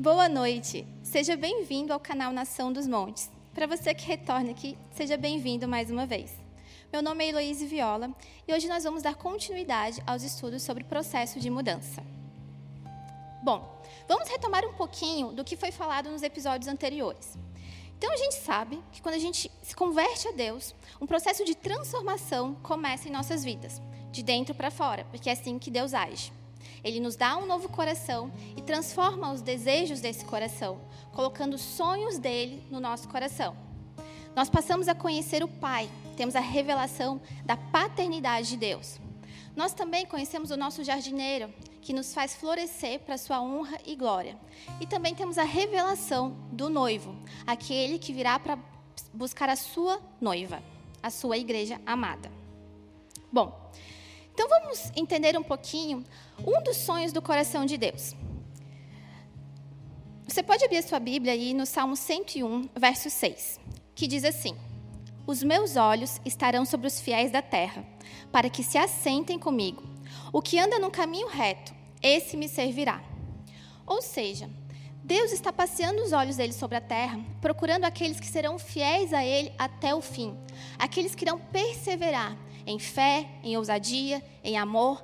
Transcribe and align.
Boa 0.00 0.30
noite. 0.30 0.86
Seja 1.02 1.36
bem-vindo 1.36 1.92
ao 1.92 2.00
canal 2.00 2.32
Nação 2.32 2.72
dos 2.72 2.86
Montes. 2.86 3.30
Para 3.52 3.66
você 3.66 3.92
que 3.92 4.06
retorna 4.06 4.50
aqui, 4.50 4.78
seja 4.92 5.14
bem-vindo 5.14 5.68
mais 5.68 5.90
uma 5.90 6.06
vez. 6.06 6.32
Meu 6.90 7.02
nome 7.02 7.22
é 7.22 7.28
Heloíse 7.28 7.66
Viola 7.66 8.10
e 8.48 8.54
hoje 8.54 8.66
nós 8.66 8.82
vamos 8.82 9.02
dar 9.02 9.14
continuidade 9.14 10.02
aos 10.06 10.22
estudos 10.22 10.62
sobre 10.62 10.84
processo 10.84 11.38
de 11.38 11.50
mudança. 11.50 12.02
Bom, 13.42 13.78
vamos 14.08 14.26
retomar 14.30 14.64
um 14.64 14.72
pouquinho 14.72 15.32
do 15.32 15.44
que 15.44 15.54
foi 15.54 15.70
falado 15.70 16.10
nos 16.10 16.22
episódios 16.22 16.72
anteriores. 16.72 17.36
Então 17.98 18.10
a 18.10 18.16
gente 18.16 18.36
sabe 18.36 18.82
que 18.92 19.02
quando 19.02 19.16
a 19.16 19.18
gente 19.18 19.52
se 19.62 19.76
converte 19.76 20.28
a 20.28 20.32
Deus, 20.32 20.74
um 20.98 21.06
processo 21.06 21.44
de 21.44 21.54
transformação 21.54 22.54
começa 22.62 23.06
em 23.06 23.12
nossas 23.12 23.44
vidas, 23.44 23.82
de 24.10 24.22
dentro 24.22 24.54
para 24.54 24.70
fora, 24.70 25.04
porque 25.10 25.28
é 25.28 25.34
assim 25.34 25.58
que 25.58 25.70
Deus 25.70 25.92
age. 25.92 26.39
Ele 26.82 27.00
nos 27.00 27.16
dá 27.16 27.36
um 27.36 27.46
novo 27.46 27.68
coração 27.68 28.32
e 28.56 28.62
transforma 28.62 29.32
os 29.32 29.42
desejos 29.42 30.00
desse 30.00 30.24
coração, 30.24 30.80
colocando 31.12 31.58
sonhos 31.58 32.18
dele 32.18 32.62
no 32.70 32.80
nosso 32.80 33.08
coração. 33.08 33.56
Nós 34.34 34.48
passamos 34.48 34.88
a 34.88 34.94
conhecer 34.94 35.42
o 35.42 35.48
Pai, 35.48 35.90
temos 36.16 36.36
a 36.36 36.40
revelação 36.40 37.20
da 37.44 37.56
paternidade 37.56 38.48
de 38.50 38.56
Deus. 38.56 39.00
Nós 39.56 39.74
também 39.74 40.06
conhecemos 40.06 40.50
o 40.50 40.56
nosso 40.56 40.84
jardineiro, 40.84 41.52
que 41.82 41.92
nos 41.92 42.14
faz 42.14 42.36
florescer 42.36 43.00
para 43.00 43.18
sua 43.18 43.40
honra 43.40 43.78
e 43.84 43.96
glória. 43.96 44.38
E 44.80 44.86
também 44.86 45.14
temos 45.14 45.38
a 45.38 45.42
revelação 45.42 46.36
do 46.52 46.68
noivo, 46.68 47.16
aquele 47.46 47.98
que 47.98 48.12
virá 48.12 48.38
para 48.38 48.58
buscar 49.12 49.48
a 49.48 49.56
sua 49.56 50.00
noiva, 50.20 50.62
a 51.02 51.10
sua 51.10 51.36
igreja 51.36 51.80
amada. 51.84 52.30
Bom, 53.32 53.70
então 54.42 54.48
vamos 54.48 54.90
entender 54.96 55.38
um 55.38 55.42
pouquinho 55.42 56.02
um 56.38 56.62
dos 56.62 56.78
sonhos 56.78 57.12
do 57.12 57.20
coração 57.20 57.66
de 57.66 57.76
Deus. 57.76 58.16
Você 60.26 60.42
pode 60.42 60.64
abrir 60.64 60.78
a 60.78 60.82
sua 60.82 60.98
Bíblia 60.98 61.34
aí 61.34 61.52
no 61.52 61.66
Salmo 61.66 61.94
101, 61.94 62.70
verso 62.74 63.10
6, 63.10 63.60
que 63.94 64.06
diz 64.06 64.24
assim: 64.24 64.56
Os 65.26 65.42
meus 65.42 65.76
olhos 65.76 66.18
estarão 66.24 66.64
sobre 66.64 66.86
os 66.86 66.98
fiéis 66.98 67.30
da 67.30 67.42
terra, 67.42 67.84
para 68.32 68.48
que 68.48 68.62
se 68.62 68.78
assentem 68.78 69.38
comigo. 69.38 69.82
O 70.32 70.40
que 70.40 70.58
anda 70.58 70.78
no 70.78 70.90
caminho 70.90 71.28
reto, 71.28 71.74
esse 72.02 72.34
me 72.34 72.48
servirá. 72.48 73.04
Ou 73.86 74.00
seja, 74.00 74.48
Deus 75.04 75.32
está 75.32 75.52
passeando 75.52 76.02
os 76.02 76.12
olhos 76.12 76.36
dele 76.36 76.54
sobre 76.54 76.78
a 76.78 76.80
terra, 76.80 77.20
procurando 77.42 77.84
aqueles 77.84 78.18
que 78.18 78.26
serão 78.26 78.58
fiéis 78.58 79.12
a 79.12 79.22
ele 79.22 79.52
até 79.58 79.94
o 79.94 80.00
fim, 80.00 80.34
aqueles 80.78 81.14
que 81.14 81.26
irão 81.26 81.38
perseverar 81.38 82.38
em 82.66 82.78
fé, 82.78 83.28
em 83.42 83.56
ousadia, 83.56 84.22
em 84.42 84.56
amor, 84.56 85.02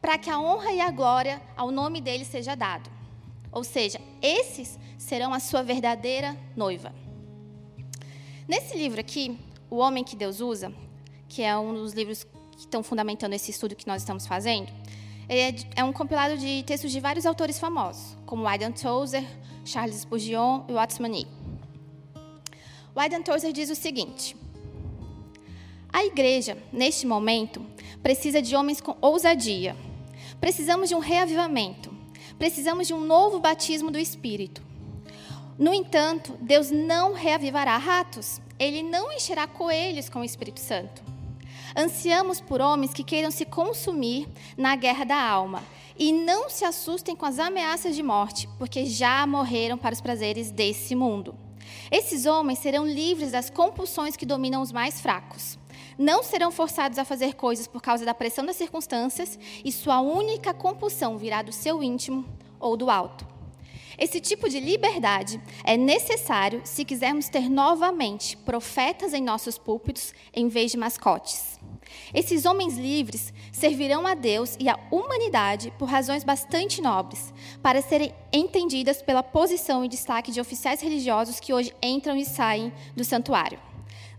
para 0.00 0.18
que 0.18 0.30
a 0.30 0.38
honra 0.38 0.72
e 0.72 0.80
a 0.80 0.90
glória 0.90 1.42
ao 1.56 1.70
nome 1.70 2.00
dele 2.00 2.24
seja 2.24 2.54
dado. 2.54 2.90
Ou 3.50 3.64
seja, 3.64 4.00
esses 4.22 4.78
serão 4.96 5.32
a 5.32 5.40
sua 5.40 5.62
verdadeira 5.62 6.36
noiva. 6.56 6.92
Nesse 8.46 8.76
livro 8.76 9.00
aqui, 9.00 9.38
O 9.70 9.76
Homem 9.76 10.02
que 10.02 10.16
Deus 10.16 10.40
Usa, 10.40 10.72
que 11.28 11.42
é 11.42 11.56
um 11.56 11.74
dos 11.74 11.92
livros 11.92 12.24
que 12.52 12.60
estão 12.60 12.82
fundamentando 12.82 13.34
esse 13.34 13.50
estudo 13.50 13.76
que 13.76 13.86
nós 13.86 14.02
estamos 14.02 14.26
fazendo, 14.26 14.72
é, 15.28 15.54
é 15.76 15.84
um 15.84 15.92
compilado 15.92 16.38
de 16.38 16.62
textos 16.62 16.90
de 16.90 17.00
vários 17.00 17.26
autores 17.26 17.58
famosos, 17.58 18.16
como 18.24 18.48
Aidan 18.48 18.72
Tozer, 18.72 19.24
Charles 19.64 20.00
Spurgeon 20.00 20.64
e 20.68 20.72
Watson 20.72 21.06
Nee. 21.06 21.26
O 22.94 23.00
Aidan 23.00 23.22
Tozer 23.22 23.52
diz 23.52 23.68
o 23.68 23.74
seguinte: 23.74 24.34
A 25.92 26.04
igreja, 26.04 26.56
neste 26.72 27.06
momento, 27.06 27.64
precisa 28.02 28.42
de 28.42 28.54
homens 28.54 28.80
com 28.80 28.96
ousadia. 29.00 29.74
Precisamos 30.40 30.88
de 30.88 30.94
um 30.94 30.98
reavivamento. 30.98 31.92
Precisamos 32.38 32.86
de 32.86 32.94
um 32.94 33.00
novo 33.00 33.40
batismo 33.40 33.90
do 33.90 33.98
Espírito. 33.98 34.62
No 35.58 35.74
entanto, 35.74 36.34
Deus 36.40 36.70
não 36.70 37.14
reavivará 37.14 37.76
ratos. 37.76 38.40
Ele 38.58 38.82
não 38.82 39.12
encherá 39.12 39.46
coelhos 39.46 40.08
com 40.08 40.20
o 40.20 40.24
Espírito 40.24 40.60
Santo. 40.60 41.02
Ansiamos 41.76 42.40
por 42.40 42.60
homens 42.60 42.92
que 42.92 43.04
queiram 43.04 43.30
se 43.30 43.44
consumir 43.44 44.28
na 44.56 44.76
guerra 44.76 45.04
da 45.04 45.20
alma 45.20 45.62
e 45.98 46.12
não 46.12 46.48
se 46.48 46.64
assustem 46.64 47.16
com 47.16 47.26
as 47.26 47.38
ameaças 47.38 47.96
de 47.96 48.02
morte, 48.02 48.48
porque 48.56 48.86
já 48.86 49.26
morreram 49.26 49.76
para 49.76 49.94
os 49.94 50.00
prazeres 50.00 50.50
desse 50.50 50.94
mundo. 50.94 51.34
Esses 51.90 52.24
homens 52.24 52.60
serão 52.60 52.86
livres 52.86 53.32
das 53.32 53.50
compulsões 53.50 54.16
que 54.16 54.24
dominam 54.24 54.62
os 54.62 54.70
mais 54.70 55.00
fracos. 55.00 55.58
Não 55.98 56.22
serão 56.22 56.52
forçados 56.52 56.96
a 56.96 57.04
fazer 57.04 57.34
coisas 57.34 57.66
por 57.66 57.82
causa 57.82 58.04
da 58.04 58.14
pressão 58.14 58.46
das 58.46 58.54
circunstâncias 58.54 59.36
e 59.64 59.72
sua 59.72 60.00
única 60.00 60.54
compulsão 60.54 61.18
virá 61.18 61.42
do 61.42 61.52
seu 61.52 61.82
íntimo 61.82 62.24
ou 62.60 62.76
do 62.76 62.88
alto. 62.88 63.26
Esse 63.98 64.20
tipo 64.20 64.48
de 64.48 64.60
liberdade 64.60 65.40
é 65.64 65.76
necessário 65.76 66.62
se 66.64 66.84
quisermos 66.84 67.28
ter 67.28 67.50
novamente 67.50 68.36
profetas 68.36 69.12
em 69.12 69.20
nossos 69.20 69.58
púlpitos 69.58 70.14
em 70.32 70.46
vez 70.46 70.70
de 70.70 70.76
mascotes. 70.76 71.58
Esses 72.14 72.44
homens 72.44 72.76
livres 72.76 73.32
servirão 73.50 74.06
a 74.06 74.14
Deus 74.14 74.56
e 74.60 74.68
à 74.68 74.78
humanidade 74.92 75.72
por 75.80 75.88
razões 75.88 76.22
bastante 76.22 76.80
nobres, 76.80 77.34
para 77.60 77.82
serem 77.82 78.14
entendidas 78.32 79.02
pela 79.02 79.22
posição 79.22 79.84
e 79.84 79.88
destaque 79.88 80.30
de 80.30 80.40
oficiais 80.40 80.80
religiosos 80.80 81.40
que 81.40 81.52
hoje 81.52 81.74
entram 81.82 82.16
e 82.16 82.24
saem 82.24 82.72
do 82.94 83.04
santuário. 83.04 83.67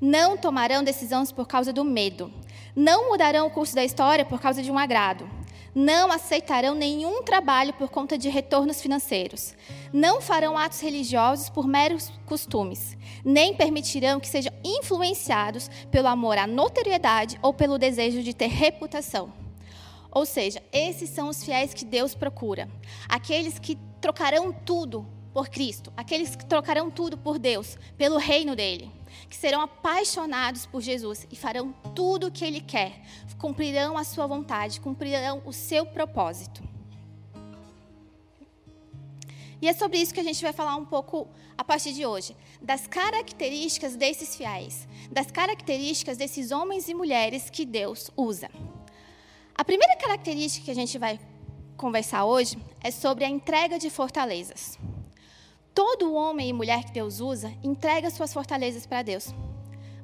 Não 0.01 0.37
tomarão 0.37 0.81
decisões 0.81 1.29
por 1.29 1.45
causa 1.45 1.73
do 1.73 1.83
medo. 1.83 2.31
Não 2.73 3.09
mudarão 3.09 3.47
o 3.47 3.49
curso 3.49 3.75
da 3.75 3.83
história 3.83 4.23
por 4.23 4.39
causa 4.39 4.63
de 4.63 4.71
um 4.71 4.77
agrado. 4.77 5.29
Não 5.75 6.09
aceitarão 6.09 6.73
nenhum 6.73 7.21
trabalho 7.21 7.73
por 7.73 7.89
conta 7.89 8.17
de 8.17 8.29
retornos 8.29 8.81
financeiros. 8.81 9.53
Não 9.91 10.21
farão 10.21 10.57
atos 10.57 10.79
religiosos 10.79 11.49
por 11.49 11.67
meros 11.67 12.11
costumes. 12.25 12.97
Nem 13.25 13.53
permitirão 13.53 14.21
que 14.21 14.27
sejam 14.27 14.53
influenciados 14.63 15.69
pelo 15.91 16.07
amor 16.07 16.37
à 16.37 16.47
notoriedade 16.47 17.37
ou 17.41 17.53
pelo 17.53 17.77
desejo 17.77 18.23
de 18.23 18.33
ter 18.33 18.47
reputação. 18.47 19.33
Ou 20.09 20.25
seja, 20.25 20.63
esses 20.71 21.09
são 21.09 21.27
os 21.27 21.43
fiéis 21.43 21.73
que 21.73 21.83
Deus 21.83 22.15
procura. 22.15 22.69
Aqueles 23.07 23.59
que 23.59 23.77
trocarão 23.99 24.53
tudo 24.53 25.05
por 25.39 25.47
Cristo. 25.47 25.93
Aqueles 25.95 26.35
que 26.35 26.45
trocarão 26.45 26.91
tudo 26.91 27.17
por 27.17 27.39
Deus, 27.39 27.77
pelo 27.97 28.17
reino 28.17 28.57
dele 28.57 28.91
que 29.29 29.35
serão 29.35 29.61
apaixonados 29.61 30.65
por 30.65 30.81
Jesus 30.81 31.25
e 31.31 31.35
farão 31.35 31.71
tudo 31.95 32.27
o 32.27 32.31
que 32.31 32.43
Ele 32.43 32.59
quer, 32.59 33.01
cumprirão 33.37 33.97
a 33.97 34.03
sua 34.03 34.27
vontade, 34.27 34.81
cumprirão 34.81 35.41
o 35.45 35.53
seu 35.53 35.85
propósito. 35.85 36.61
E 39.61 39.67
é 39.67 39.73
sobre 39.73 39.97
isso 39.99 40.13
que 40.13 40.19
a 40.19 40.23
gente 40.23 40.41
vai 40.41 40.51
falar 40.51 40.75
um 40.75 40.85
pouco 40.85 41.27
a 41.57 41.63
partir 41.63 41.93
de 41.93 42.05
hoje, 42.05 42.35
das 42.61 42.85
características 42.85 43.95
desses 43.95 44.35
fiéis, 44.35 44.87
das 45.09 45.31
características 45.31 46.17
desses 46.17 46.51
homens 46.51 46.89
e 46.89 46.93
mulheres 46.93 47.49
que 47.49 47.65
Deus 47.65 48.11
usa. 48.15 48.49
A 49.55 49.63
primeira 49.63 49.95
característica 49.95 50.65
que 50.65 50.71
a 50.71 50.75
gente 50.75 50.97
vai 50.97 51.19
conversar 51.77 52.25
hoje 52.25 52.57
é 52.81 52.91
sobre 52.91 53.23
a 53.23 53.29
entrega 53.29 53.79
de 53.79 53.89
fortalezas. 53.89 54.77
Todo 55.79 56.13
homem 56.13 56.49
e 56.49 56.51
mulher 56.51 56.83
que 56.83 56.91
Deus 56.91 57.21
usa 57.21 57.53
entrega 57.63 58.09
suas 58.09 58.33
fortalezas 58.33 58.85
para 58.85 59.01
Deus. 59.01 59.33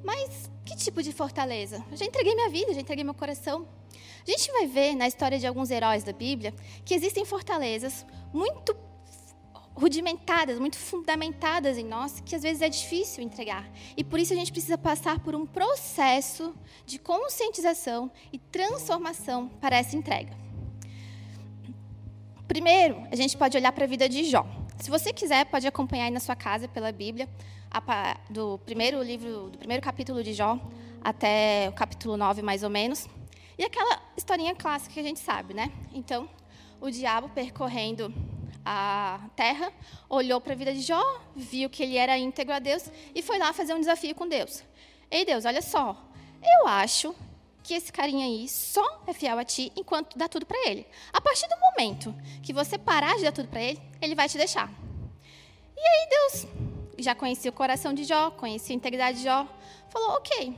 Mas 0.02 0.50
que 0.64 0.74
tipo 0.74 1.02
de 1.02 1.12
fortaleza? 1.12 1.84
Eu 1.90 1.98
já 1.98 2.06
entreguei 2.06 2.34
minha 2.34 2.48
vida, 2.48 2.72
já 2.72 2.80
entreguei 2.80 3.04
meu 3.04 3.12
coração. 3.12 3.68
A 4.26 4.30
gente 4.30 4.50
vai 4.52 4.66
ver 4.66 4.94
na 4.94 5.06
história 5.06 5.38
de 5.38 5.46
alguns 5.46 5.70
heróis 5.70 6.02
da 6.02 6.14
Bíblia 6.14 6.54
que 6.82 6.94
existem 6.94 7.26
fortalezas 7.26 8.06
muito 8.32 8.74
rudimentadas, 9.74 10.58
muito 10.58 10.78
fundamentadas 10.78 11.76
em 11.76 11.84
nós, 11.84 12.20
que 12.20 12.34
às 12.34 12.42
vezes 12.42 12.62
é 12.62 12.70
difícil 12.70 13.22
entregar. 13.22 13.70
E 13.94 14.02
por 14.02 14.18
isso 14.18 14.32
a 14.32 14.36
gente 14.36 14.52
precisa 14.52 14.78
passar 14.78 15.20
por 15.20 15.34
um 15.34 15.44
processo 15.44 16.54
de 16.86 16.98
conscientização 16.98 18.10
e 18.32 18.38
transformação 18.38 19.46
para 19.60 19.76
essa 19.76 19.94
entrega. 19.94 20.34
Primeiro, 22.48 23.06
a 23.12 23.14
gente 23.14 23.36
pode 23.36 23.58
olhar 23.58 23.72
para 23.72 23.84
a 23.84 23.86
vida 23.86 24.08
de 24.08 24.24
Jó. 24.24 24.64
Se 24.78 24.90
você 24.90 25.12
quiser, 25.12 25.46
pode 25.46 25.66
acompanhar 25.66 26.04
aí 26.04 26.10
na 26.10 26.20
sua 26.20 26.36
casa 26.36 26.68
pela 26.68 26.92
Bíblia, 26.92 27.28
do 28.30 28.58
primeiro 28.58 29.02
livro, 29.02 29.50
do 29.50 29.58
primeiro 29.58 29.82
capítulo 29.82 30.22
de 30.22 30.32
Jó 30.32 30.58
até 31.02 31.68
o 31.68 31.72
capítulo 31.72 32.16
9, 32.16 32.42
mais 32.42 32.62
ou 32.62 32.70
menos. 32.70 33.08
E 33.58 33.64
aquela 33.64 34.00
historinha 34.16 34.54
clássica 34.54 34.94
que 34.94 35.00
a 35.00 35.02
gente 35.02 35.18
sabe, 35.18 35.54
né? 35.54 35.72
Então, 35.92 36.28
o 36.80 36.90
diabo 36.90 37.28
percorrendo 37.30 38.12
a 38.64 39.20
terra, 39.34 39.72
olhou 40.08 40.40
para 40.40 40.52
a 40.52 40.56
vida 40.56 40.72
de 40.72 40.82
Jó, 40.82 41.02
viu 41.34 41.70
que 41.70 41.82
ele 41.82 41.96
era 41.96 42.18
íntegro 42.18 42.54
a 42.54 42.58
Deus 42.58 42.90
e 43.14 43.22
foi 43.22 43.38
lá 43.38 43.52
fazer 43.52 43.74
um 43.74 43.80
desafio 43.80 44.14
com 44.14 44.28
Deus. 44.28 44.62
Ei, 45.10 45.24
Deus, 45.24 45.44
olha 45.44 45.62
só, 45.62 45.96
eu 46.42 46.68
acho 46.68 47.14
que 47.66 47.74
esse 47.74 47.92
carinha 47.92 48.24
aí 48.24 48.48
só 48.48 49.02
é 49.08 49.12
fiel 49.12 49.36
a 49.38 49.44
ti 49.44 49.72
enquanto 49.76 50.16
dá 50.16 50.28
tudo 50.28 50.46
para 50.46 50.68
ele. 50.68 50.86
A 51.12 51.20
partir 51.20 51.48
do 51.48 51.56
momento 51.58 52.14
que 52.40 52.52
você 52.52 52.78
parar 52.78 53.16
de 53.16 53.24
dar 53.24 53.32
tudo 53.32 53.48
para 53.48 53.60
ele, 53.60 53.82
ele 54.00 54.14
vai 54.14 54.28
te 54.28 54.38
deixar. 54.38 54.72
E 55.76 55.80
aí 55.80 56.08
Deus 56.08 56.46
já 56.98 57.12
conhecia 57.12 57.50
o 57.50 57.54
coração 57.54 57.92
de 57.92 58.04
Jó, 58.04 58.30
conhecia 58.30 58.72
a 58.72 58.76
integridade 58.76 59.18
de 59.18 59.24
Jó, 59.24 59.48
falou: 59.90 60.12
ok, 60.12 60.56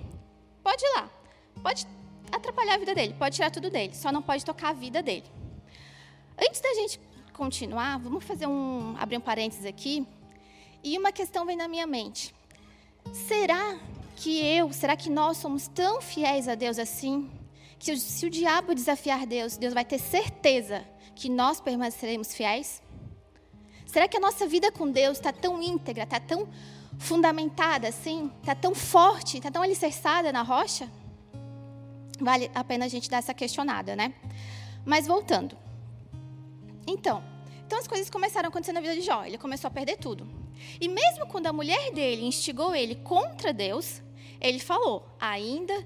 pode 0.63 0.85
ir 0.85 0.91
lá, 0.97 1.11
pode 1.63 1.87
atrapalhar 2.31 2.75
a 2.75 2.79
vida 2.79 2.95
dele, 2.95 3.15
pode 3.19 3.37
tirar 3.37 3.51
tudo 3.51 3.71
dele, 3.71 3.95
só 3.95 4.13
não 4.13 4.21
pode 4.21 4.45
tocar 4.45 4.69
a 4.69 4.75
vida 4.75 5.03
dele. 5.03 5.25
Antes 6.39 6.61
da 6.61 6.75
gente 6.75 7.01
continuar, 7.33 7.99
vamos 7.99 8.23
fazer 8.23 8.47
um 8.47 8.95
abrir 8.99 9.17
um 9.17 9.21
parênteses 9.21 9.65
aqui. 9.65 10.07
E 10.85 10.97
uma 10.97 11.11
questão 11.11 11.47
vem 11.47 11.57
na 11.57 11.67
minha 11.67 11.87
mente. 11.87 12.35
Será 13.13 13.81
que 14.19 14.45
eu, 14.45 14.73
será 14.73 14.97
que 14.97 15.09
nós 15.09 15.37
somos 15.37 15.69
tão 15.69 16.01
fiéis 16.01 16.49
a 16.49 16.57
Deus 16.57 16.77
assim, 16.77 17.31
que 17.79 17.97
se 17.97 18.27
o 18.27 18.31
diabo 18.31 18.75
desafiar 18.75 19.25
Deus, 19.25 19.57
Deus 19.57 19.73
vai 19.73 19.85
ter 19.85 20.01
certeza 20.01 20.85
que 21.15 21.29
nós 21.29 21.61
permaneceremos 21.61 22.35
fiéis? 22.35 22.83
Será 23.87 24.09
que 24.09 24.17
a 24.17 24.21
nossa 24.21 24.45
vida 24.45 24.73
com 24.73 24.91
Deus 24.91 25.19
está 25.19 25.33
tão 25.33 25.63
íntegra, 25.63 26.03
está 26.03 26.19
tão 26.19 26.49
fundamentada 26.99 27.87
assim, 27.87 28.33
está 28.41 28.57
tão 28.57 28.75
forte, 28.75 29.37
está 29.37 29.53
tão 29.53 29.63
alicerçada 29.63 30.33
na 30.33 30.43
rocha? 30.43 30.91
Vale 32.21 32.51
a 32.53 32.65
pena 32.65 32.87
a 32.87 32.89
gente 32.89 33.09
dar 33.09 33.19
essa 33.19 33.33
questionada, 33.33 33.95
né? 33.95 34.13
Mas 34.85 35.07
voltando. 35.07 35.57
Então, 36.89 37.23
então 37.65 37.79
as 37.79 37.87
coisas 37.87 38.11
começaram 38.11 38.49
a 38.49 38.51
acontecer 38.51 38.73
na 38.73 38.81
vida 38.81 38.97
de 38.97 39.03
Jó. 39.03 39.25
Ele 39.25 39.39
começou 39.39 39.69
a 39.69 39.71
perder 39.71 39.97
tudo. 39.97 40.29
E 40.81 40.89
mesmo 40.89 41.25
quando 41.29 41.47
a 41.47 41.53
mulher 41.53 41.93
dele 41.93 42.27
instigou 42.27 42.75
ele 42.75 42.97
contra 42.97 43.53
Deus, 43.53 44.03
ele 44.41 44.59
falou: 44.59 45.07
ainda, 45.21 45.85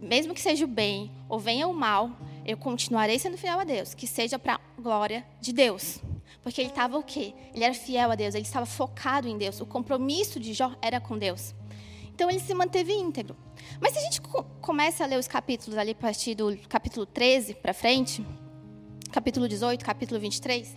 mesmo 0.00 0.34
que 0.34 0.40
seja 0.40 0.64
o 0.64 0.68
bem 0.68 1.10
ou 1.28 1.38
venha 1.38 1.66
o 1.66 1.74
mal, 1.74 2.10
eu 2.44 2.56
continuarei 2.56 3.18
sendo 3.18 3.36
fiel 3.36 3.58
a 3.58 3.64
Deus, 3.64 3.94
que 3.94 4.06
seja 4.06 4.38
para 4.38 4.54
a 4.54 4.80
glória 4.80 5.26
de 5.40 5.52
Deus. 5.52 5.98
Porque 6.42 6.60
ele 6.60 6.70
estava 6.70 6.96
o 6.96 7.02
quê? 7.02 7.34
Ele 7.52 7.64
era 7.64 7.74
fiel 7.74 8.10
a 8.10 8.14
Deus, 8.14 8.34
ele 8.34 8.44
estava 8.44 8.66
focado 8.66 9.26
em 9.26 9.36
Deus. 9.36 9.60
O 9.60 9.66
compromisso 9.66 10.38
de 10.38 10.52
Jó 10.52 10.72
era 10.80 11.00
com 11.00 11.18
Deus. 11.18 11.54
Então 12.14 12.30
ele 12.30 12.38
se 12.38 12.54
manteve 12.54 12.92
íntegro. 12.92 13.36
Mas 13.80 13.92
se 13.92 13.98
a 13.98 14.02
gente 14.02 14.20
começa 14.60 15.02
a 15.02 15.06
ler 15.06 15.18
os 15.18 15.26
capítulos 15.26 15.76
ali 15.76 15.90
a 15.90 15.94
partir 15.94 16.34
do 16.34 16.56
capítulo 16.68 17.04
13 17.04 17.54
para 17.54 17.74
frente, 17.74 18.24
capítulo 19.10 19.48
18, 19.48 19.84
capítulo 19.84 20.20
23, 20.20 20.74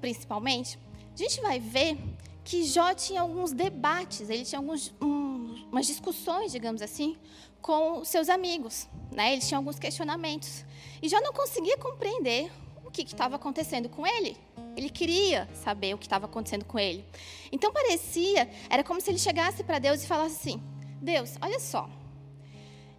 principalmente, 0.00 0.78
a 1.14 1.16
gente 1.16 1.40
vai 1.40 1.60
ver 1.60 1.98
que 2.42 2.64
Jó 2.64 2.94
tinha 2.94 3.20
alguns 3.20 3.52
debates, 3.52 4.30
ele 4.30 4.44
tinha 4.44 4.58
algumas 4.58 4.92
um, 5.00 5.19
umas 5.70 5.86
discussões, 5.86 6.52
digamos 6.52 6.82
assim, 6.82 7.16
com 7.60 8.04
seus 8.04 8.28
amigos. 8.28 8.88
Né? 9.12 9.32
Ele 9.32 9.42
tinha 9.42 9.58
alguns 9.58 9.78
questionamentos. 9.78 10.64
E 11.02 11.08
Jó 11.08 11.20
não 11.20 11.32
conseguia 11.32 11.76
compreender 11.78 12.50
o 12.84 12.90
que 12.90 13.02
estava 13.02 13.36
acontecendo 13.36 13.88
com 13.88 14.06
ele. 14.06 14.36
Ele 14.76 14.90
queria 14.90 15.48
saber 15.54 15.94
o 15.94 15.98
que 15.98 16.06
estava 16.06 16.26
acontecendo 16.26 16.64
com 16.64 16.78
ele. 16.78 17.04
Então 17.52 17.72
parecia, 17.72 18.50
era 18.68 18.82
como 18.82 19.00
se 19.00 19.10
ele 19.10 19.18
chegasse 19.18 19.62
para 19.62 19.78
Deus 19.78 20.02
e 20.02 20.06
falasse 20.06 20.36
assim: 20.36 20.62
Deus, 21.00 21.36
olha 21.40 21.58
só, 21.58 21.88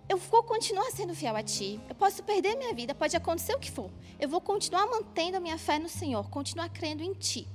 eu 0.07 0.17
vou 0.17 0.43
continuar 0.43 0.91
sendo 0.91 1.15
fiel 1.15 1.35
a 1.35 1.43
Ti. 1.43 1.79
Eu 1.87 1.95
posso 1.95 2.23
perder 2.23 2.55
minha 2.55 2.73
vida, 2.73 2.93
pode 2.93 3.15
acontecer 3.15 3.55
o 3.55 3.59
que 3.59 3.71
for. 3.71 3.89
Eu 4.19 4.27
vou 4.27 4.41
continuar 4.41 4.85
mantendo 4.87 5.37
a 5.37 5.39
minha 5.39 5.57
fé 5.57 5.79
no 5.79 5.87
Senhor, 5.89 6.29
continuar 6.29 6.69
crendo 6.69 7.03
em 7.03 7.13
Ti. 7.13 7.47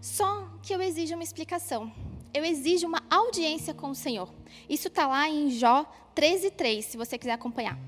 Só 0.00 0.48
que 0.62 0.74
eu 0.74 0.82
exijo 0.82 1.14
uma 1.14 1.22
explicação. 1.22 1.92
Eu 2.34 2.44
exijo 2.44 2.86
uma 2.88 3.00
audiência 3.08 3.72
com 3.72 3.90
o 3.90 3.94
Senhor. 3.94 4.28
Isso 4.68 4.88
está 4.88 5.06
lá 5.06 5.28
em 5.28 5.50
Jó 5.50 5.86
13,3, 6.16 6.82
se 6.82 6.96
você 6.96 7.16
quiser 7.16 7.32
acompanhar. 7.32 7.78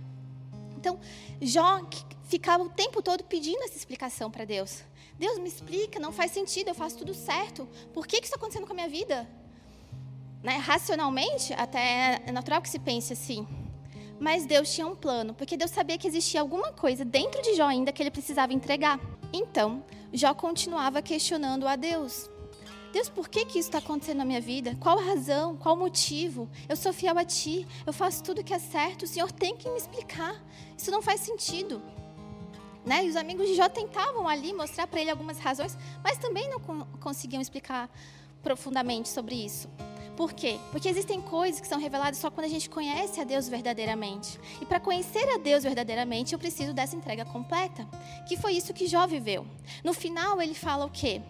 Então, 0.79 1.01
Jó 1.43 1.85
ficava 2.25 2.63
o 2.63 2.69
tempo 2.69 3.03
todo 3.03 3.25
pedindo 3.25 3.63
essa 3.65 3.77
explicação 3.77 4.31
para 4.31 4.45
Deus. 4.45 4.85
Deus, 5.19 5.39
me 5.39 5.49
explica, 5.49 5.99
não 5.99 6.13
faz 6.13 6.31
sentido, 6.31 6.69
eu 6.69 6.75
faço 6.75 6.99
tudo 6.99 7.13
certo. 7.13 7.67
Por 7.93 8.07
que, 8.07 8.19
que 8.19 8.27
isso 8.27 8.35
está 8.35 8.37
acontecendo 8.37 8.67
com 8.67 8.73
a 8.73 8.77
minha 8.77 8.89
vida? 8.89 9.29
Né? 10.45 10.59
Racionalmente, 10.59 11.53
até 11.55 12.23
é 12.25 12.31
natural 12.31 12.63
que 12.63 12.69
se 12.69 12.79
pense 12.79 13.13
assim. 13.13 13.45
Mas 14.21 14.47
Deus 14.47 14.73
tinha 14.73 14.87
um 14.87 14.95
plano, 14.95 15.35
porque 15.35 15.57
Deus 15.57 15.73
sabia 15.73 15.99
que 15.99 16.07
existia 16.07 16.41
alguma 16.41 16.73
coisa 16.73 17.05
dentro 17.05 17.43
de 17.43 17.55
Jó 17.55 17.67
ainda 17.67 17.93
que 17.93 18.03
ele 18.03 18.13
precisava 18.13 18.53
entregar. 18.53 19.01
Então, 19.33 19.85
Jó 20.13 20.33
continuava 20.35 21.03
questionando 21.03 21.67
a 21.67 21.75
Deus. 21.75 22.31
Deus, 22.97 23.11
por 23.11 23.29
que, 23.29 23.45
que 23.45 23.59
isso 23.59 23.69
está 23.69 23.77
acontecendo 23.77 24.17
na 24.17 24.25
minha 24.25 24.41
vida? 24.41 24.75
Qual 24.81 24.99
a 24.99 25.03
razão? 25.03 25.55
Qual 25.55 25.75
o 25.75 25.79
motivo? 25.79 26.49
Eu 26.67 26.75
sou 26.77 26.95
fiel 26.95 27.19
a 27.19 27.27
Ti, 27.27 27.69
eu 27.87 27.93
faço 27.93 28.25
tudo 28.25 28.43
que 28.43 28.55
é 28.55 28.59
certo, 28.59 29.03
o 29.03 29.07
Senhor 29.07 29.31
tem 29.31 29.55
que 29.55 29.69
me 29.69 29.77
explicar. 29.77 30.35
Isso 30.79 30.91
não 30.91 31.03
faz 31.03 31.21
sentido. 31.21 31.83
Né? 32.87 33.05
E 33.05 33.11
os 33.11 33.17
amigos 33.17 33.49
de 33.49 33.55
Jó 33.55 33.69
tentavam 33.69 34.27
ali 34.27 34.51
mostrar 34.55 34.87
para 34.87 34.99
ele 34.99 35.11
algumas 35.11 35.39
razões, 35.39 35.77
mas 36.03 36.17
também 36.17 36.49
não 36.49 36.59
conseguiam 36.99 37.43
explicar 37.43 37.91
profundamente 38.43 39.11
sobre 39.11 39.35
isso. 39.35 39.69
Por 40.17 40.33
quê? 40.33 40.59
Porque 40.73 40.89
existem 40.89 41.21
coisas 41.21 41.61
que 41.61 41.69
são 41.69 41.79
reveladas 41.79 42.17
só 42.17 42.31
quando 42.31 42.47
a 42.47 42.49
gente 42.49 42.71
conhece 42.71 43.21
a 43.21 43.25
Deus 43.25 43.47
verdadeiramente. 43.47 44.41
E 44.59 44.65
para 44.65 44.81
conhecer 44.81 45.29
a 45.35 45.37
Deus 45.37 45.65
verdadeiramente, 45.65 46.33
eu 46.33 46.39
preciso 46.39 46.73
dessa 46.73 46.97
entrega 46.97 47.27
completa. 47.27 47.87
Que 48.27 48.39
foi 48.39 48.55
isso 48.55 48.73
que 48.73 48.87
Jó 48.87 49.07
viveu. 49.07 49.47
No 49.85 49.93
final, 49.93 50.41
ele 50.41 50.55
fala 50.55 50.87
o 50.87 50.91
quê? 50.91 51.21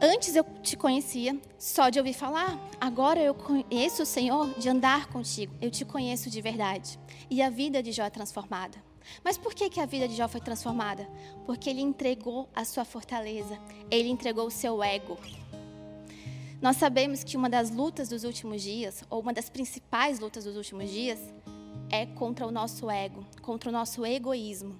Antes 0.00 0.36
eu 0.36 0.44
te 0.62 0.76
conhecia 0.76 1.36
só 1.58 1.88
de 1.88 1.98
ouvir 1.98 2.12
falar, 2.12 2.56
agora 2.80 3.20
eu 3.20 3.34
conheço 3.34 4.04
o 4.04 4.06
Senhor 4.06 4.48
de 4.56 4.68
andar 4.68 5.08
contigo. 5.08 5.52
Eu 5.60 5.72
te 5.72 5.84
conheço 5.84 6.30
de 6.30 6.40
verdade. 6.40 6.96
E 7.28 7.42
a 7.42 7.50
vida 7.50 7.82
de 7.82 7.90
Jó 7.90 8.04
é 8.04 8.10
transformada. 8.10 8.78
Mas 9.24 9.36
por 9.36 9.52
que, 9.52 9.68
que 9.68 9.80
a 9.80 9.86
vida 9.86 10.06
de 10.06 10.14
Jó 10.14 10.28
foi 10.28 10.40
transformada? 10.40 11.08
Porque 11.44 11.68
ele 11.68 11.80
entregou 11.80 12.48
a 12.54 12.64
sua 12.64 12.84
fortaleza, 12.84 13.58
ele 13.90 14.08
entregou 14.08 14.46
o 14.46 14.50
seu 14.52 14.84
ego. 14.84 15.18
Nós 16.62 16.76
sabemos 16.76 17.24
que 17.24 17.36
uma 17.36 17.50
das 17.50 17.70
lutas 17.70 18.08
dos 18.08 18.22
últimos 18.22 18.62
dias, 18.62 19.02
ou 19.10 19.20
uma 19.20 19.32
das 19.32 19.50
principais 19.50 20.20
lutas 20.20 20.44
dos 20.44 20.56
últimos 20.56 20.90
dias, 20.90 21.18
é 21.90 22.06
contra 22.06 22.46
o 22.46 22.52
nosso 22.52 22.88
ego, 22.88 23.26
contra 23.42 23.68
o 23.68 23.72
nosso 23.72 24.06
egoísmo. 24.06 24.78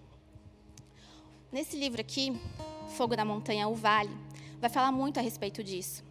Nesse 1.51 1.77
livro 1.77 2.01
aqui, 2.01 2.41
Fogo 2.97 3.17
da 3.17 3.25
Montanha, 3.25 3.69
o 3.69 3.75
Vale, 3.75 4.11
vai 4.61 4.71
falar 4.71 4.93
muito 4.93 5.19
a 5.19 5.23
respeito 5.23 5.63
disso. 5.63 6.05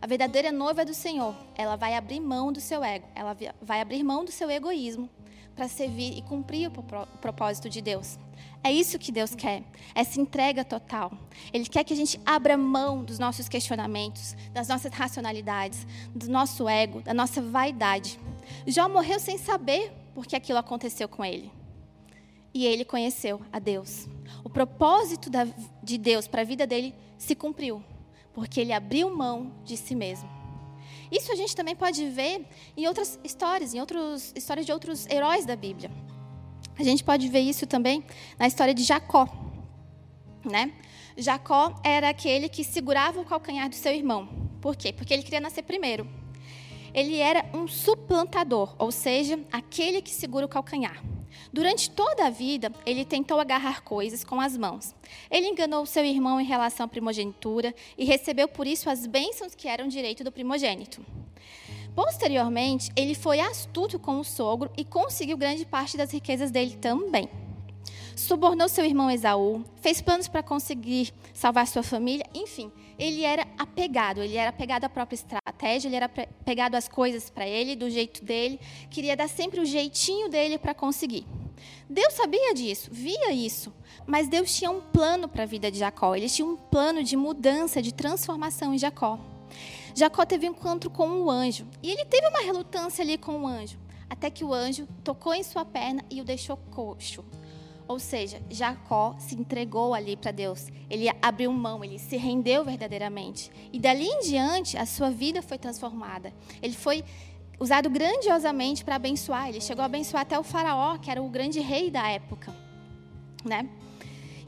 A 0.00 0.06
verdadeira 0.06 0.50
noiva 0.50 0.84
do 0.84 0.94
Senhor, 0.94 1.34
ela 1.54 1.76
vai 1.76 1.94
abrir 1.94 2.20
mão 2.20 2.52
do 2.52 2.60
seu 2.60 2.82
ego, 2.82 3.06
ela 3.14 3.36
vai 3.60 3.80
abrir 3.80 4.02
mão 4.02 4.24
do 4.24 4.32
seu 4.32 4.50
egoísmo 4.50 5.10
para 5.54 5.68
servir 5.68 6.16
e 6.16 6.22
cumprir 6.22 6.68
o 6.68 7.18
propósito 7.20 7.68
de 7.68 7.82
Deus. 7.82 8.18
É 8.62 8.72
isso 8.72 8.98
que 8.98 9.12
Deus 9.12 9.34
quer, 9.34 9.62
essa 9.94 10.18
entrega 10.18 10.64
total. 10.64 11.12
Ele 11.52 11.66
quer 11.66 11.84
que 11.84 11.92
a 11.92 11.96
gente 11.96 12.18
abra 12.24 12.56
mão 12.56 13.04
dos 13.04 13.18
nossos 13.18 13.48
questionamentos, 13.48 14.34
das 14.52 14.68
nossas 14.68 14.92
racionalidades, 14.92 15.86
do 16.14 16.30
nosso 16.30 16.66
ego, 16.68 17.02
da 17.02 17.12
nossa 17.12 17.42
vaidade. 17.42 18.18
Jó 18.66 18.88
morreu 18.88 19.20
sem 19.20 19.36
saber 19.36 19.92
por 20.14 20.26
que 20.26 20.36
aquilo 20.36 20.58
aconteceu 20.58 21.08
com 21.08 21.22
ele. 21.24 21.50
E 22.52 22.66
ele 22.66 22.84
conheceu 22.84 23.40
a 23.52 23.58
Deus. 23.58 24.08
O 24.42 24.48
propósito 24.48 25.30
de 25.82 25.98
Deus 25.98 26.26
para 26.26 26.40
a 26.40 26.44
vida 26.44 26.66
dele 26.66 26.94
se 27.18 27.34
cumpriu, 27.34 27.84
porque 28.32 28.60
ele 28.60 28.72
abriu 28.72 29.14
mão 29.14 29.52
de 29.64 29.76
si 29.76 29.94
mesmo. 29.94 30.28
Isso 31.10 31.32
a 31.32 31.34
gente 31.34 31.56
também 31.56 31.74
pode 31.74 32.08
ver 32.08 32.46
em 32.76 32.86
outras 32.86 33.18
histórias, 33.24 33.74
em 33.74 33.80
outras 33.80 34.32
histórias 34.36 34.64
de 34.64 34.72
outros 34.72 35.06
heróis 35.08 35.44
da 35.44 35.56
Bíblia. 35.56 35.90
A 36.78 36.82
gente 36.84 37.02
pode 37.02 37.28
ver 37.28 37.40
isso 37.40 37.66
também 37.66 38.04
na 38.38 38.46
história 38.46 38.72
de 38.72 38.82
Jacó. 38.82 39.28
Né? 40.44 40.72
Jacó 41.16 41.74
era 41.84 42.08
aquele 42.08 42.48
que 42.48 42.64
segurava 42.64 43.20
o 43.20 43.24
calcanhar 43.24 43.68
do 43.68 43.74
seu 43.74 43.92
irmão. 43.92 44.28
Por 44.60 44.76
quê? 44.76 44.92
Porque 44.92 45.12
ele 45.12 45.22
queria 45.22 45.40
nascer 45.40 45.62
primeiro. 45.62 46.08
Ele 46.94 47.18
era 47.18 47.44
um 47.54 47.68
suplantador, 47.68 48.74
ou 48.78 48.90
seja, 48.90 49.38
aquele 49.52 50.00
que 50.00 50.10
segura 50.10 50.46
o 50.46 50.48
calcanhar. 50.48 51.02
Durante 51.52 51.90
toda 51.90 52.26
a 52.26 52.30
vida, 52.30 52.72
ele 52.84 53.04
tentou 53.04 53.40
agarrar 53.40 53.82
coisas 53.82 54.24
com 54.24 54.40
as 54.40 54.56
mãos. 54.56 54.94
Ele 55.30 55.48
enganou 55.48 55.84
seu 55.86 56.04
irmão 56.04 56.40
em 56.40 56.44
relação 56.44 56.86
à 56.86 56.88
primogenitura 56.88 57.74
e 57.96 58.04
recebeu 58.04 58.48
por 58.48 58.66
isso 58.66 58.88
as 58.88 59.06
bênçãos 59.06 59.54
que 59.54 59.68
eram 59.68 59.88
direito 59.88 60.22
do 60.24 60.32
primogênito. 60.32 61.04
Posteriormente, 61.94 62.90
ele 62.94 63.14
foi 63.14 63.40
astuto 63.40 63.98
com 63.98 64.20
o 64.20 64.24
sogro 64.24 64.70
e 64.76 64.84
conseguiu 64.84 65.36
grande 65.36 65.66
parte 65.66 65.96
das 65.96 66.12
riquezas 66.12 66.50
dele 66.50 66.76
também. 66.76 67.28
Subornou 68.20 68.68
seu 68.68 68.84
irmão 68.84 69.10
Esaú, 69.10 69.64
fez 69.80 70.02
planos 70.02 70.28
para 70.28 70.42
conseguir 70.42 71.10
salvar 71.32 71.66
sua 71.66 71.82
família, 71.82 72.26
enfim, 72.34 72.70
ele 72.98 73.24
era 73.24 73.46
apegado, 73.58 74.22
ele 74.22 74.36
era 74.36 74.50
apegado 74.50 74.84
à 74.84 74.90
própria 74.90 75.14
estratégia, 75.14 75.88
ele 75.88 75.96
era 75.96 76.04
apegado 76.04 76.74
às 76.74 76.86
coisas 76.86 77.30
para 77.30 77.48
ele, 77.48 77.74
do 77.74 77.88
jeito 77.88 78.22
dele, 78.22 78.60
queria 78.90 79.16
dar 79.16 79.26
sempre 79.26 79.58
o 79.58 79.64
jeitinho 79.64 80.28
dele 80.28 80.58
para 80.58 80.74
conseguir. 80.74 81.26
Deus 81.88 82.12
sabia 82.12 82.52
disso, 82.52 82.90
via 82.92 83.32
isso, 83.32 83.72
mas 84.06 84.28
Deus 84.28 84.54
tinha 84.54 84.70
um 84.70 84.82
plano 84.82 85.26
para 85.26 85.44
a 85.44 85.46
vida 85.46 85.70
de 85.70 85.78
Jacó, 85.78 86.14
ele 86.14 86.28
tinha 86.28 86.46
um 86.46 86.58
plano 86.58 87.02
de 87.02 87.16
mudança, 87.16 87.80
de 87.80 87.94
transformação 87.94 88.74
em 88.74 88.78
Jacó. 88.78 89.18
Jacó 89.94 90.26
teve 90.26 90.46
um 90.46 90.52
encontro 90.52 90.90
com 90.90 91.08
um 91.08 91.30
anjo. 91.30 91.66
E 91.82 91.90
ele 91.90 92.04
teve 92.04 92.28
uma 92.28 92.40
relutância 92.40 93.02
ali 93.02 93.18
com 93.18 93.42
o 93.42 93.46
anjo. 93.46 93.76
Até 94.08 94.30
que 94.30 94.44
o 94.44 94.54
anjo 94.54 94.86
tocou 95.02 95.34
em 95.34 95.42
sua 95.42 95.64
perna 95.64 96.04
e 96.08 96.20
o 96.20 96.24
deixou 96.24 96.56
coxo. 96.56 97.24
Ou 97.90 97.98
seja, 97.98 98.40
Jacó 98.48 99.16
se 99.18 99.34
entregou 99.34 99.94
ali 99.94 100.16
para 100.16 100.30
Deus. 100.30 100.68
Ele 100.88 101.08
abriu 101.20 101.52
mão, 101.52 101.82
ele 101.84 101.98
se 101.98 102.16
rendeu 102.16 102.64
verdadeiramente. 102.64 103.50
E 103.72 103.80
dali 103.80 104.06
em 104.06 104.20
diante, 104.20 104.78
a 104.78 104.86
sua 104.86 105.10
vida 105.10 105.42
foi 105.42 105.58
transformada. 105.58 106.32
Ele 106.62 106.72
foi 106.72 107.02
usado 107.58 107.90
grandiosamente 107.90 108.84
para 108.84 108.94
abençoar. 108.94 109.48
Ele 109.48 109.60
chegou 109.60 109.82
a 109.82 109.86
abençoar 109.86 110.22
até 110.22 110.38
o 110.38 110.44
faraó, 110.44 110.98
que 110.98 111.10
era 111.10 111.20
o 111.20 111.28
grande 111.28 111.58
rei 111.58 111.90
da 111.90 112.08
época, 112.08 112.54
né? 113.44 113.68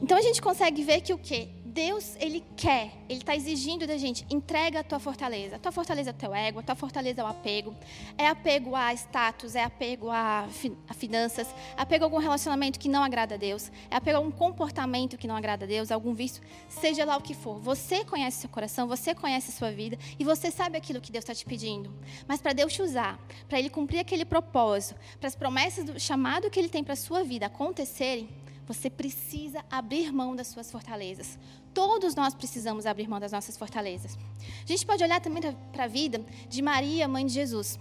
Então 0.01 0.17
a 0.17 0.21
gente 0.21 0.41
consegue 0.41 0.81
ver 0.81 1.01
que 1.01 1.11
o 1.11 1.17
quê? 1.17 1.49
Deus, 1.73 2.15
Ele 2.19 2.43
quer, 2.55 2.91
Ele 3.09 3.19
está 3.19 3.35
exigindo 3.35 3.87
da 3.87 3.97
gente, 3.97 4.23
entrega 4.29 4.81
a 4.81 4.83
tua 4.83 4.99
fortaleza. 4.99 5.55
A 5.55 5.59
tua 5.59 5.71
fortaleza 5.71 6.11
é 6.11 6.13
o 6.13 6.15
teu 6.15 6.35
ego, 6.35 6.59
a 6.59 6.63
tua 6.63 6.75
fortaleza 6.75 7.21
é 7.21 7.23
o 7.23 7.27
apego. 7.27 7.75
É 8.15 8.27
apego 8.27 8.75
a 8.75 8.93
status, 8.93 9.55
é 9.55 9.63
apego 9.63 10.11
a, 10.11 10.47
fi 10.51 10.71
a 10.87 10.93
finanças, 10.93 11.47
é 11.75 11.81
apego 11.81 12.03
a 12.03 12.07
algum 12.07 12.19
relacionamento 12.19 12.79
que 12.79 12.87
não 12.87 13.03
agrada 13.03 13.33
a 13.33 13.37
Deus, 13.39 13.71
é 13.89 13.95
apego 13.95 14.17
a 14.17 14.19
algum 14.19 14.29
comportamento 14.29 15.17
que 15.17 15.27
não 15.27 15.35
agrada 15.35 15.65
a 15.65 15.67
Deus, 15.67 15.91
algum 15.91 16.13
vício, 16.13 16.43
seja 16.69 17.03
lá 17.05 17.17
o 17.17 17.21
que 17.21 17.33
for. 17.33 17.59
Você 17.59 18.05
conhece 18.05 18.41
seu 18.41 18.49
coração, 18.49 18.87
você 18.87 19.15
conhece 19.15 19.51
sua 19.51 19.71
vida 19.71 19.97
e 20.19 20.23
você 20.23 20.51
sabe 20.51 20.77
aquilo 20.77 21.01
que 21.01 21.11
Deus 21.11 21.23
está 21.23 21.33
te 21.33 21.43
pedindo. 21.43 21.91
Mas 22.27 22.39
para 22.39 22.53
Deus 22.53 22.71
te 22.71 22.83
usar, 22.83 23.19
para 23.49 23.57
Ele 23.57 23.69
cumprir 23.71 23.97
aquele 23.97 24.25
propósito, 24.25 24.95
para 25.19 25.27
as 25.27 25.35
promessas 25.35 25.85
do 25.85 25.99
chamado 25.99 26.51
que 26.51 26.59
Ele 26.59 26.69
tem 26.69 26.83
para 26.83 26.93
a 26.93 26.97
sua 26.97 27.23
vida 27.23 27.47
acontecerem, 27.47 28.29
você 28.65 28.89
precisa 28.89 29.63
abrir 29.69 30.11
mão 30.11 30.35
das 30.35 30.47
suas 30.47 30.71
fortalezas. 30.71 31.37
Todos 31.73 32.15
nós 32.15 32.33
precisamos 32.33 32.85
abrir 32.85 33.07
mão 33.07 33.19
das 33.19 33.31
nossas 33.31 33.57
fortalezas. 33.57 34.17
A 34.63 34.67
gente 34.67 34.85
pode 34.85 35.03
olhar 35.03 35.19
também 35.19 35.41
para 35.71 35.83
a 35.83 35.87
vida 35.87 36.23
de 36.47 36.61
Maria, 36.61 37.07
mãe 37.07 37.25
de 37.25 37.33
Jesus. 37.33 37.79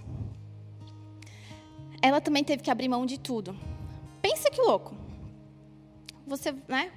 Ela 2.01 2.21
também 2.21 2.43
teve 2.43 2.62
que 2.62 2.71
abrir 2.71 2.89
mão 2.89 3.07
de 3.07 3.19
tudo. 3.19 3.57
Pensa 4.21 4.51
que 4.51 4.61
louco. 4.61 4.97
Você, 6.27 6.53
né? 6.67 6.91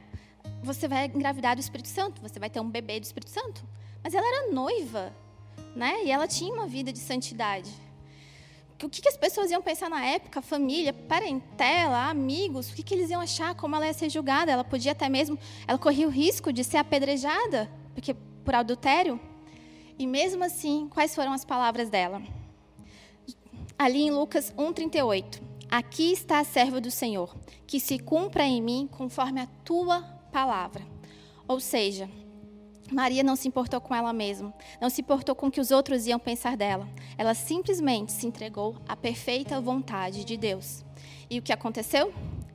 Você 0.63 0.87
vai 0.87 1.05
engravidar 1.05 1.55
do 1.55 1.59
Espírito 1.59 1.89
Santo, 1.89 2.21
você 2.21 2.39
vai 2.39 2.49
ter 2.49 2.59
um 2.59 2.69
bebê 2.69 2.99
do 2.99 3.03
Espírito 3.03 3.29
Santo. 3.29 3.63
Mas 4.03 4.13
ela 4.13 4.25
era 4.25 4.51
noiva, 4.51 5.13
né? 5.75 6.03
E 6.05 6.11
ela 6.11 6.27
tinha 6.27 6.53
uma 6.53 6.67
vida 6.67 6.91
de 6.91 6.99
santidade 6.99 7.84
o 8.83 8.89
que, 8.89 9.01
que, 9.01 9.07
as 9.07 9.15
pessoas 9.15 9.49
iam 9.49 9.61
pensar 9.61 9.89
na 9.89 10.05
época, 10.05 10.41
família, 10.41 10.91
parentela, 10.91 12.09
amigos, 12.09 12.69
o 12.69 12.75
que, 12.75 12.83
que, 12.83 12.93
eles 12.93 13.09
iam 13.09 13.21
achar, 13.21 13.55
como 13.55 13.75
ela 13.75 13.87
ia 13.87 13.93
ser 13.93 14.09
julgada. 14.09 14.51
Ela 14.51 14.63
podia 14.63 14.91
até 14.91 15.07
mesmo, 15.07 15.39
ela 15.65 15.77
corria 15.77 16.07
o 16.07 16.11
risco 16.11 16.51
de 16.51 16.63
ser 16.63 16.77
apedrejada, 16.77 17.71
porque 17.93 18.13
por 18.43 18.53
adultério. 18.53 19.19
E 19.97 20.05
mesmo 20.05 20.43
assim, 20.43 20.89
quais 20.89 21.15
foram 21.15 21.31
as 21.31 21.45
palavras 21.45 21.89
dela? 21.89 22.21
Ali 23.79 24.03
em 24.03 24.11
Lucas 24.11 24.53
1:38. 24.57 25.41
Aqui 25.69 26.11
está 26.11 26.39
a 26.39 26.43
serva 26.43 26.79
do 26.79 26.91
Senhor, 26.91 27.35
que 27.65 27.79
se 27.79 27.97
cumpra 27.97 28.45
em 28.45 28.61
mim 28.61 28.89
conforme 28.91 29.41
a 29.41 29.47
tua 29.63 30.01
palavra. 30.31 30.85
Ou 31.47 31.59
seja, 31.59 32.09
Maria 32.91 33.23
não 33.23 33.35
se 33.35 33.47
importou 33.47 33.81
com 33.81 33.95
ela 33.95 34.13
mesma, 34.13 34.53
não 34.79 34.89
se 34.89 35.01
importou 35.01 35.35
com 35.35 35.47
o 35.47 35.51
que 35.51 35.59
os 35.59 35.71
outros 35.71 36.05
iam 36.05 36.19
pensar 36.19 36.55
dela. 36.55 36.87
Ela 37.17 37.33
simplesmente 37.33 38.11
se 38.11 38.27
entregou 38.27 38.75
à 38.87 38.95
perfeita 38.95 39.59
vontade 39.59 40.23
de 40.23 40.37
Deus. 40.37 40.85
E 41.29 41.39
o 41.39 41.41
que 41.41 41.51
aconteceu? 41.51 42.13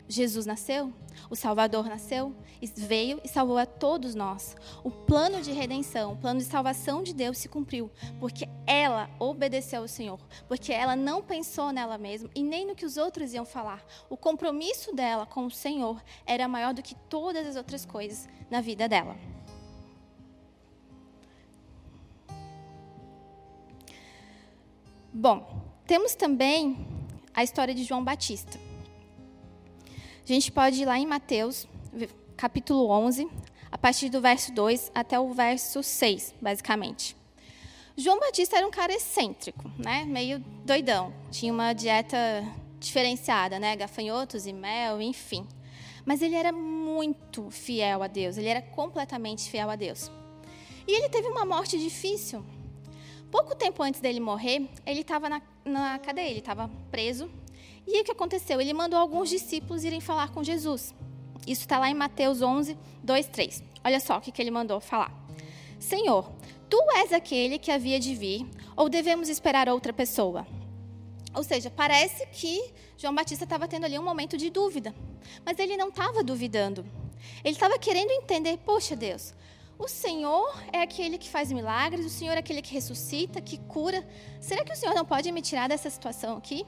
Jesus 0.08 0.44
nasceu, 0.44 0.92
o 1.28 1.36
Salvador 1.36 1.86
nasceu, 1.86 2.34
veio 2.74 3.20
e 3.24 3.28
salvou 3.28 3.58
a 3.58 3.66
todos 3.66 4.14
nós. 4.14 4.56
O 4.82 4.90
plano 4.90 5.40
de 5.40 5.52
redenção, 5.52 6.12
o 6.12 6.16
plano 6.16 6.40
de 6.40 6.46
salvação 6.46 7.02
de 7.02 7.14
Deus 7.14 7.38
se 7.38 7.48
cumpriu, 7.48 7.90
porque 8.18 8.48
ela 8.66 9.08
obedeceu 9.18 9.82
ao 9.82 9.88
Senhor, 9.88 10.18
porque 10.48 10.72
ela 10.72 10.96
não 10.96 11.22
pensou 11.22 11.72
nela 11.72 11.96
mesma 11.96 12.28
e 12.34 12.42
nem 12.42 12.66
no 12.66 12.74
que 12.74 12.84
os 12.84 12.96
outros 12.96 13.32
iam 13.34 13.44
falar. 13.44 13.84
O 14.08 14.16
compromisso 14.16 14.92
dela 14.92 15.26
com 15.26 15.46
o 15.46 15.50
Senhor 15.50 16.02
era 16.26 16.48
maior 16.48 16.74
do 16.74 16.82
que 16.82 16.94
todas 17.08 17.46
as 17.46 17.56
outras 17.56 17.84
coisas 17.84 18.28
na 18.50 18.60
vida 18.60 18.88
dela. 18.88 19.16
Bom, 25.12 25.44
temos 25.88 26.14
também 26.14 26.86
a 27.34 27.42
história 27.42 27.74
de 27.74 27.82
João 27.82 28.04
Batista. 28.04 28.60
A 30.22 30.26
gente 30.32 30.52
pode 30.52 30.80
ir 30.80 30.84
lá 30.84 30.96
em 31.00 31.06
Mateus, 31.06 31.66
capítulo 32.36 32.88
11, 32.88 33.28
a 33.72 33.76
partir 33.76 34.08
do 34.08 34.20
verso 34.20 34.52
2 34.52 34.92
até 34.94 35.18
o 35.18 35.32
verso 35.32 35.82
6, 35.82 36.34
basicamente. 36.40 37.16
João 37.96 38.20
Batista 38.20 38.56
era 38.56 38.66
um 38.66 38.70
cara 38.70 38.92
excêntrico, 38.92 39.68
né? 39.76 40.04
meio 40.04 40.38
doidão. 40.64 41.12
Tinha 41.32 41.52
uma 41.52 41.72
dieta 41.72 42.16
diferenciada, 42.78 43.58
né? 43.58 43.74
gafanhotos 43.74 44.46
e 44.46 44.52
mel, 44.52 45.02
enfim. 45.02 45.44
Mas 46.04 46.22
ele 46.22 46.36
era 46.36 46.52
muito 46.52 47.50
fiel 47.50 48.04
a 48.04 48.06
Deus, 48.06 48.36
ele 48.36 48.48
era 48.48 48.62
completamente 48.62 49.50
fiel 49.50 49.68
a 49.68 49.74
Deus. 49.74 50.08
E 50.86 50.92
ele 50.92 51.08
teve 51.08 51.26
uma 51.26 51.44
morte 51.44 51.76
difícil, 51.80 52.44
Pouco 53.30 53.54
tempo 53.54 53.82
antes 53.82 54.00
dele 54.00 54.18
morrer, 54.20 54.68
ele 54.84 55.02
estava 55.02 55.28
na, 55.28 55.40
na 55.64 55.98
cadeia, 55.98 56.30
ele 56.30 56.40
estava 56.40 56.68
preso. 56.90 57.30
E 57.86 58.00
o 58.00 58.04
que 58.04 58.12
aconteceu? 58.12 58.60
Ele 58.60 58.72
mandou 58.72 58.98
alguns 58.98 59.28
discípulos 59.28 59.84
irem 59.84 60.00
falar 60.00 60.30
com 60.30 60.42
Jesus. 60.42 60.94
Isso 61.46 61.62
está 61.62 61.78
lá 61.78 61.88
em 61.90 61.94
Mateus 61.94 62.42
11, 62.42 62.76
2, 63.02 63.26
3. 63.28 63.64
Olha 63.84 64.00
só 64.00 64.18
o 64.18 64.20
que, 64.20 64.32
que 64.32 64.42
ele 64.42 64.50
mandou 64.50 64.80
falar. 64.80 65.12
Senhor, 65.78 66.30
tu 66.68 66.76
és 66.96 67.12
aquele 67.12 67.58
que 67.58 67.70
havia 67.70 67.98
de 67.98 68.14
vir, 68.14 68.46
ou 68.76 68.88
devemos 68.88 69.28
esperar 69.28 69.68
outra 69.68 69.92
pessoa? 69.92 70.46
Ou 71.34 71.42
seja, 71.42 71.70
parece 71.70 72.26
que 72.26 72.72
João 72.96 73.14
Batista 73.14 73.44
estava 73.44 73.68
tendo 73.68 73.84
ali 73.84 73.98
um 73.98 74.04
momento 74.04 74.36
de 74.36 74.50
dúvida. 74.50 74.94
Mas 75.44 75.58
ele 75.58 75.76
não 75.76 75.88
estava 75.88 76.22
duvidando. 76.22 76.84
Ele 77.44 77.54
estava 77.54 77.78
querendo 77.78 78.10
entender: 78.10 78.58
poxa, 78.58 78.96
Deus, 78.96 79.32
o 79.80 79.88
Senhor 79.88 80.52
é 80.72 80.82
aquele 80.82 81.16
que 81.16 81.28
faz 81.28 81.50
milagres, 81.50 82.04
o 82.04 82.10
Senhor 82.10 82.34
é 82.34 82.40
aquele 82.40 82.60
que 82.60 82.74
ressuscita, 82.74 83.40
que 83.40 83.56
cura. 83.56 84.06
Será 84.38 84.62
que 84.62 84.72
o 84.72 84.76
Senhor 84.76 84.94
não 84.94 85.06
pode 85.06 85.32
me 85.32 85.40
tirar 85.40 85.68
dessa 85.70 85.88
situação 85.88 86.36
aqui? 86.36 86.66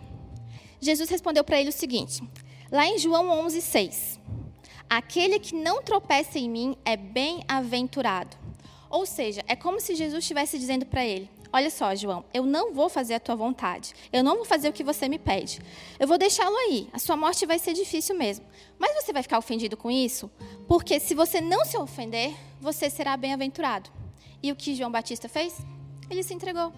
Jesus 0.81 1.11
respondeu 1.11 1.45
para 1.45 1.61
ele 1.61 1.69
o 1.69 1.73
seguinte, 1.73 2.23
lá 2.71 2.87
em 2.87 2.99
João 2.99 3.29
11, 3.45 3.61
6. 3.61 4.21
Aquele 4.89 5.39
que 5.39 5.55
não 5.55 5.83
tropeça 5.83 6.39
em 6.39 6.49
mim 6.49 6.77
é 6.87 6.97
bem-aventurado. 6.97 8.35
Ou 8.89 9.05
seja, 9.05 9.45
é 9.47 9.55
como 9.55 9.79
se 9.79 9.95
Jesus 9.95 10.25
estivesse 10.25 10.59
dizendo 10.59 10.87
para 10.87 11.05
ele: 11.05 11.31
Olha 11.53 11.69
só, 11.69 11.95
João, 11.95 12.25
eu 12.33 12.47
não 12.47 12.73
vou 12.73 12.89
fazer 12.89 13.15
a 13.15 13.21
tua 13.21 13.37
vontade. 13.37 13.93
Eu 14.11 14.25
não 14.25 14.37
vou 14.37 14.45
fazer 14.45 14.69
o 14.69 14.73
que 14.73 14.83
você 14.83 15.07
me 15.09 15.19
pede. 15.19 15.61
Eu 16.01 16.09
vou 16.09 16.17
deixá-lo 16.17 16.57
aí. 16.57 16.89
A 16.93 16.99
sua 16.99 17.15
morte 17.15 17.45
vai 17.45 17.59
ser 17.59 17.75
difícil 17.75 18.17
mesmo. 18.17 18.47
Mas 18.79 18.95
você 18.95 19.13
vai 19.13 19.23
ficar 19.23 19.39
ofendido 19.39 19.77
com 19.77 19.91
isso? 19.91 20.31
Porque 20.67 20.99
se 20.99 21.15
você 21.15 21.41
não 21.43 21.65
se 21.65 21.77
ofender, 21.77 22.35
você 22.59 22.89
será 22.89 23.17
bem-aventurado. 23.19 23.91
E 24.43 24.51
o 24.51 24.57
que 24.57 24.75
João 24.75 24.91
Batista 24.91 25.29
fez? 25.29 25.59
Ele 26.09 26.23
se 26.23 26.33
entregou. 26.33 26.73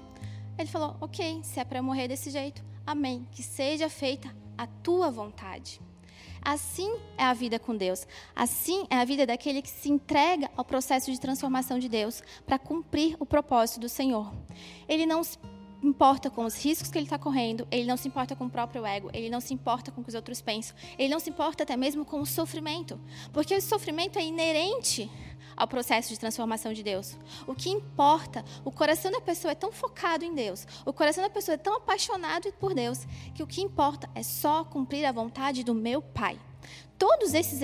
Ele 0.58 0.68
falou: 0.68 0.96
Ok, 1.00 1.40
se 1.44 1.60
é 1.60 1.64
para 1.64 1.80
morrer 1.80 2.08
desse 2.08 2.30
jeito, 2.30 2.64
amém. 2.84 3.26
Que 3.30 3.42
seja 3.44 3.88
feita 3.88 4.34
a 4.58 4.66
tua 4.66 5.08
vontade. 5.10 5.80
Assim 6.44 6.94
é 7.16 7.24
a 7.24 7.32
vida 7.32 7.58
com 7.58 7.74
Deus. 7.74 8.06
Assim 8.36 8.86
é 8.90 8.96
a 8.96 9.04
vida 9.04 9.24
daquele 9.24 9.62
que 9.62 9.70
se 9.70 9.90
entrega 9.90 10.50
ao 10.56 10.64
processo 10.64 11.10
de 11.10 11.18
transformação 11.18 11.78
de 11.78 11.88
Deus 11.88 12.22
para 12.44 12.58
cumprir 12.58 13.16
o 13.18 13.24
propósito 13.24 13.80
do 13.80 13.88
Senhor. 13.88 14.30
Ele 14.86 15.06
não 15.06 15.24
se 15.24 15.38
importa 15.82 16.30
com 16.30 16.44
os 16.44 16.62
riscos 16.62 16.90
que 16.90 16.98
ele 16.98 17.06
está 17.06 17.18
correndo, 17.18 17.66
ele 17.70 17.86
não 17.86 17.96
se 17.96 18.08
importa 18.08 18.34
com 18.34 18.46
o 18.46 18.50
próprio 18.50 18.84
ego, 18.86 19.10
ele 19.12 19.28
não 19.28 19.40
se 19.40 19.52
importa 19.52 19.90
com 19.90 20.00
o 20.00 20.04
que 20.04 20.08
os 20.08 20.14
outros 20.14 20.40
pensam, 20.40 20.74
ele 20.98 21.12
não 21.12 21.20
se 21.20 21.28
importa 21.28 21.62
até 21.62 21.76
mesmo 21.76 22.04
com 22.04 22.20
o 22.20 22.26
sofrimento, 22.26 22.98
porque 23.32 23.54
o 23.54 23.60
sofrimento 23.60 24.18
é 24.18 24.24
inerente 24.24 25.10
ao 25.56 25.66
processo 25.66 26.08
de 26.08 26.18
transformação 26.18 26.72
de 26.72 26.82
Deus. 26.82 27.16
O 27.46 27.54
que 27.54 27.70
importa, 27.70 28.44
o 28.64 28.70
coração 28.70 29.10
da 29.10 29.20
pessoa 29.20 29.52
é 29.52 29.54
tão 29.54 29.72
focado 29.72 30.24
em 30.24 30.34
Deus, 30.34 30.66
o 30.84 30.92
coração 30.92 31.22
da 31.22 31.30
pessoa 31.30 31.54
é 31.54 31.58
tão 31.58 31.76
apaixonado 31.76 32.52
por 32.54 32.74
Deus, 32.74 33.06
que 33.34 33.42
o 33.42 33.46
que 33.46 33.62
importa 33.62 34.08
é 34.14 34.22
só 34.22 34.64
cumprir 34.64 35.04
a 35.04 35.12
vontade 35.12 35.64
do 35.64 35.74
meu 35.74 36.00
Pai. 36.00 36.38
Todos 36.98 37.34
esses 37.34 37.60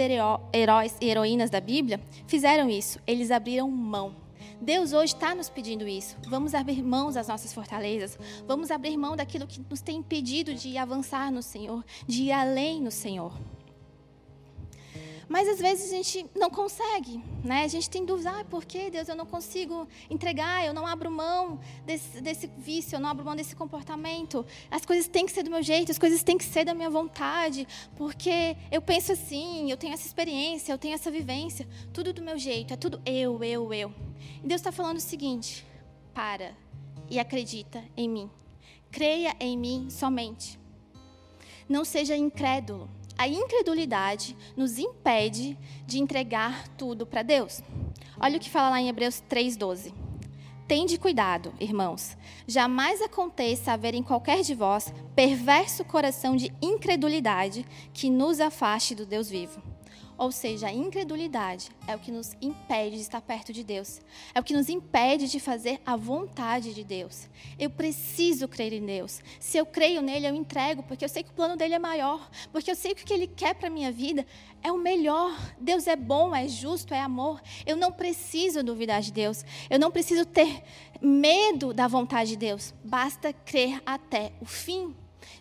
heróis 0.53 0.97
e 1.01 1.09
heroínas 1.09 1.51
da 1.51 1.61
Bíblia 1.61 2.01
fizeram 2.27 2.69
isso, 2.69 2.99
eles 3.07 3.31
abriram 3.31 3.71
mão. 3.71 4.15
Deus 4.61 4.93
hoje 4.93 5.15
está 5.15 5.35
nos 5.35 5.49
pedindo 5.49 5.89
isso. 5.89 6.17
Vamos 6.29 6.53
abrir 6.53 6.83
mãos 6.83 7.15
das 7.15 7.29
nossas 7.29 7.51
fortalezas. 7.51 8.19
Vamos 8.47 8.71
abrir 8.71 8.95
mão 8.95 9.17
daquilo 9.17 9.47
que 9.47 9.65
nos 9.71 9.81
tem 9.81 9.97
impedido 9.99 10.53
de 10.53 10.77
avançar 10.77 11.33
no 11.33 11.43
Senhor, 11.43 11.83
de 12.07 12.25
ir 12.25 12.33
além 12.33 12.79
no 12.79 12.91
Senhor. 12.91 13.33
Mas 15.31 15.47
às 15.47 15.61
vezes 15.61 15.93
a 15.93 15.95
gente 15.95 16.27
não 16.35 16.51
consegue, 16.51 17.23
né? 17.45 17.63
A 17.63 17.69
gente 17.69 17.89
tem 17.89 18.05
dúvida, 18.05 18.33
ah, 18.41 18.45
por 18.45 18.65
que 18.65 18.91
Deus 18.91 19.07
eu 19.07 19.15
não 19.15 19.25
consigo 19.25 19.87
entregar, 20.11 20.67
eu 20.67 20.75
não 20.75 20.85
abro 20.85 21.09
mão 21.09 21.61
desse, 21.87 22.21
desse 22.21 22.49
vício, 22.59 22.97
eu 22.97 23.01
não 23.01 23.09
abro 23.09 23.25
mão 23.25 23.37
desse 23.37 23.55
comportamento. 23.55 24.45
As 24.69 24.85
coisas 24.85 25.07
têm 25.07 25.25
que 25.25 25.31
ser 25.31 25.45
do 25.45 25.51
meu 25.51 25.63
jeito, 25.63 25.93
as 25.93 25.99
coisas 25.99 26.25
têm 26.25 26.37
que 26.37 26.43
ser 26.43 26.65
da 26.65 26.75
minha 26.75 26.91
vontade, 26.91 27.65
porque 27.95 28.57
eu 28.73 28.83
penso 28.83 29.13
assim, 29.13 29.71
eu 29.71 29.77
tenho 29.77 29.95
essa 29.95 30.05
experiência, 30.05 30.73
eu 30.73 30.79
tenho 30.79 30.95
essa 30.95 31.13
vivência, 31.13 31.65
tudo 31.93 32.13
do 32.13 32.23
meu 32.23 32.37
jeito, 32.37 32.75
é 32.75 32.77
tudo 32.77 33.01
eu, 33.07 33.45
eu, 33.45 33.73
eu. 33.73 33.95
E 34.43 34.49
Deus 34.49 34.61
está 34.61 34.73
falando 34.73 34.97
o 34.97 35.01
seguinte: 35.01 35.65
para 36.13 36.57
e 37.09 37.21
acredita 37.21 37.85
em 37.97 38.09
mim, 38.09 38.29
creia 38.91 39.37
em 39.39 39.57
mim 39.57 39.91
somente. 39.91 40.59
Não 41.69 41.85
seja 41.85 42.17
incrédulo 42.17 42.91
a 43.21 43.29
incredulidade 43.29 44.35
nos 44.57 44.79
impede 44.79 45.59
de 45.87 45.99
entregar 45.99 46.67
tudo 46.69 47.05
para 47.05 47.23
Deus. 47.23 47.61
Olha 48.19 48.39
o 48.39 48.41
que 48.41 48.49
fala 48.49 48.71
lá 48.71 48.81
em 48.81 48.89
Hebreus 48.89 49.23
3,12. 49.29 49.93
Tende 50.67 50.99
cuidado, 50.99 51.53
irmãos. 51.61 52.17
Jamais 52.47 53.03
aconteça 53.03 53.73
haver 53.73 53.95
em 53.95 54.03
qualquer 54.03 54.41
de 54.41 54.55
vós 54.55 54.91
perverso 55.15 55.85
coração 55.85 56.35
de 56.35 56.51
incredulidade 56.63 57.67
que 57.93 58.09
nos 58.09 58.41
afaste 58.41 58.95
do 58.95 59.05
Deus 59.05 59.29
vivo. 59.29 59.61
Ou 60.21 60.31
seja, 60.31 60.67
a 60.67 60.73
incredulidade 60.73 61.71
é 61.87 61.97
o 61.97 61.99
que 61.99 62.13
nos 62.13 62.37
impede 62.43 62.97
de 62.97 63.01
estar 63.01 63.23
perto 63.23 63.55
de 63.55 63.65
Deus. 63.65 64.03
É 64.35 64.39
o 64.39 64.43
que 64.43 64.53
nos 64.53 64.69
impede 64.69 65.27
de 65.27 65.41
fazer 65.41 65.81
a 65.87 65.97
vontade 65.97 66.75
de 66.75 66.85
Deus. 66.85 67.27
Eu 67.59 67.71
preciso 67.71 68.47
crer 68.47 68.75
em 68.75 68.85
Deus. 68.85 69.23
Se 69.39 69.57
eu 69.57 69.65
creio 69.65 70.03
nele, 70.03 70.27
eu 70.27 70.35
entrego, 70.35 70.83
porque 70.83 71.07
eu 71.07 71.09
sei 71.09 71.23
que 71.23 71.31
o 71.31 71.33
plano 71.33 71.57
dele 71.57 71.73
é 71.73 71.79
maior. 71.79 72.29
Porque 72.53 72.71
eu 72.71 72.77
sei 72.77 72.95
que 72.95 73.03
o 73.03 73.07
que 73.07 73.15
ele 73.15 73.27
quer 73.27 73.55
para 73.55 73.69
a 73.69 73.71
minha 73.71 73.91
vida 73.91 74.27
é 74.63 74.71
o 74.71 74.77
melhor. 74.77 75.35
Deus 75.59 75.87
é 75.87 75.97
bom, 75.97 76.37
é 76.37 76.47
justo, 76.47 76.93
é 76.93 77.01
amor. 77.01 77.41
Eu 77.65 77.75
não 77.75 77.91
preciso 77.91 78.63
duvidar 78.63 79.01
de 79.01 79.13
Deus. 79.13 79.43
Eu 79.71 79.79
não 79.79 79.91
preciso 79.91 80.27
ter 80.27 80.63
medo 81.01 81.73
da 81.73 81.89
vontade 81.89 82.33
de 82.33 82.37
Deus. 82.37 82.75
Basta 82.85 83.33
crer 83.33 83.81
até 83.87 84.33
o 84.39 84.45
fim. 84.45 84.95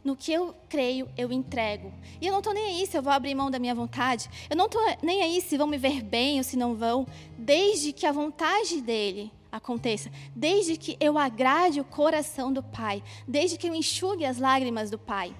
No 0.03 0.15
que 0.15 0.31
eu 0.31 0.55
creio, 0.67 1.09
eu 1.17 1.31
entrego. 1.31 1.93
E 2.21 2.27
eu 2.27 2.31
não 2.31 2.39
estou 2.39 2.53
nem 2.53 2.65
aí 2.65 2.87
se 2.87 2.97
eu 2.97 3.01
vou 3.01 3.11
abrir 3.11 3.35
mão 3.35 3.51
da 3.51 3.59
minha 3.59 3.75
vontade. 3.75 4.29
Eu 4.49 4.55
não 4.55 4.65
estou 4.65 4.81
nem 5.01 5.21
aí 5.21 5.41
se 5.41 5.57
vão 5.57 5.67
me 5.67 5.77
ver 5.77 6.01
bem 6.01 6.37
ou 6.37 6.43
se 6.43 6.57
não 6.57 6.75
vão. 6.75 7.05
Desde 7.37 7.91
que 7.91 8.05
a 8.05 8.11
vontade 8.11 8.81
dele 8.81 9.31
aconteça. 9.51 10.11
Desde 10.35 10.77
que 10.77 10.97
eu 10.99 11.17
agrade 11.17 11.79
o 11.79 11.85
coração 11.85 12.51
do 12.51 12.63
Pai. 12.63 13.03
Desde 13.27 13.57
que 13.57 13.67
eu 13.67 13.75
enxugue 13.75 14.25
as 14.25 14.37
lágrimas 14.37 14.89
do 14.89 14.97
Pai. 14.97 15.35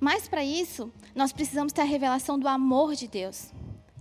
Mas 0.00 0.28
para 0.28 0.44
isso, 0.44 0.92
nós 1.14 1.32
precisamos 1.32 1.72
ter 1.72 1.80
a 1.80 1.84
revelação 1.84 2.38
do 2.38 2.48
amor 2.48 2.94
de 2.94 3.08
Deus. 3.08 3.52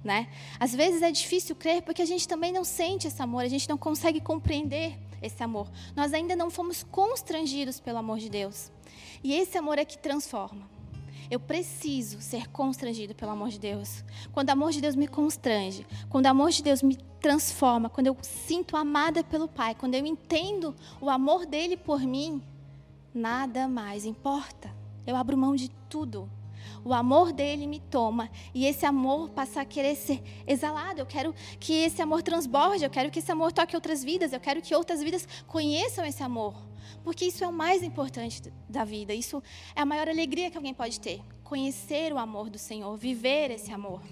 Né? 0.03 0.27
Às 0.59 0.75
vezes 0.75 1.01
é 1.01 1.11
difícil 1.11 1.55
crer 1.55 1.81
porque 1.81 2.01
a 2.01 2.05
gente 2.05 2.27
também 2.27 2.51
não 2.51 2.63
sente 2.63 3.07
esse 3.07 3.19
amor, 3.21 3.43
a 3.43 3.47
gente 3.47 3.67
não 3.67 3.77
consegue 3.77 4.21
compreender 4.21 4.99
esse 5.25 5.43
amor. 5.43 5.69
Nós 5.95 6.13
ainda 6.13 6.35
não 6.35 6.49
fomos 6.49 6.83
constrangidos 6.83 7.79
pelo 7.79 7.97
amor 7.97 8.19
de 8.19 8.29
Deus. 8.29 8.71
E 9.23 9.33
esse 9.33 9.57
amor 9.57 9.77
é 9.77 9.85
que 9.85 9.97
transforma. 9.97 10.69
Eu 11.29 11.39
preciso 11.39 12.21
ser 12.21 12.47
constrangido 12.49 13.15
pelo 13.15 13.31
amor 13.31 13.49
de 13.49 13.59
Deus. 13.59 14.03
Quando 14.31 14.49
o 14.49 14.51
amor 14.51 14.71
de 14.71 14.81
Deus 14.81 14.95
me 14.95 15.07
constrange, 15.07 15.85
quando 16.09 16.25
o 16.25 16.29
amor 16.29 16.51
de 16.51 16.61
Deus 16.61 16.83
me 16.83 16.95
transforma, 17.19 17.89
quando 17.89 18.07
eu 18.07 18.17
sinto 18.21 18.77
amada 18.77 19.23
pelo 19.23 19.47
Pai, 19.47 19.73
quando 19.73 19.95
eu 19.95 20.05
entendo 20.05 20.75
o 21.01 21.09
amor 21.09 21.45
dele 21.45 21.75
por 21.75 21.99
mim, 22.01 22.41
nada 23.13 23.67
mais 23.67 24.05
importa. 24.05 24.71
Eu 25.07 25.15
abro 25.15 25.37
mão 25.37 25.55
de 25.55 25.69
tudo. 25.89 26.29
O 26.85 26.93
amor 26.93 27.33
dele 27.33 27.65
me 27.65 27.79
toma 27.79 28.29
e 28.53 28.67
esse 28.67 28.85
amor 28.85 29.29
passa 29.31 29.61
a 29.61 29.65
querer 29.65 29.95
ser 29.95 30.21
exalado. 30.45 31.01
Eu 31.01 31.05
quero 31.07 31.33
que 31.59 31.73
esse 31.73 31.99
amor 31.99 32.21
transborde, 32.21 32.83
eu 32.83 32.89
quero 32.91 33.09
que 33.09 33.17
esse 33.17 33.31
amor 33.31 33.51
toque 33.51 33.75
outras 33.75 34.03
vidas, 34.03 34.31
eu 34.31 34.39
quero 34.39 34.61
que 34.61 34.75
outras 34.75 35.01
vidas 35.01 35.27
conheçam 35.47 36.05
esse 36.05 36.21
amor. 36.21 36.53
Porque 37.03 37.25
isso 37.25 37.43
é 37.43 37.47
o 37.47 37.51
mais 37.51 37.81
importante 37.81 38.53
da 38.69 38.85
vida, 38.85 39.15
isso 39.15 39.41
é 39.75 39.81
a 39.81 39.85
maior 39.85 40.07
alegria 40.07 40.51
que 40.51 40.57
alguém 40.57 40.75
pode 40.75 40.99
ter. 40.99 41.23
Conhecer 41.43 42.13
o 42.13 42.19
amor 42.19 42.51
do 42.51 42.59
Senhor, 42.59 42.95
viver 42.95 43.49
esse 43.49 43.71
amor. 43.71 44.03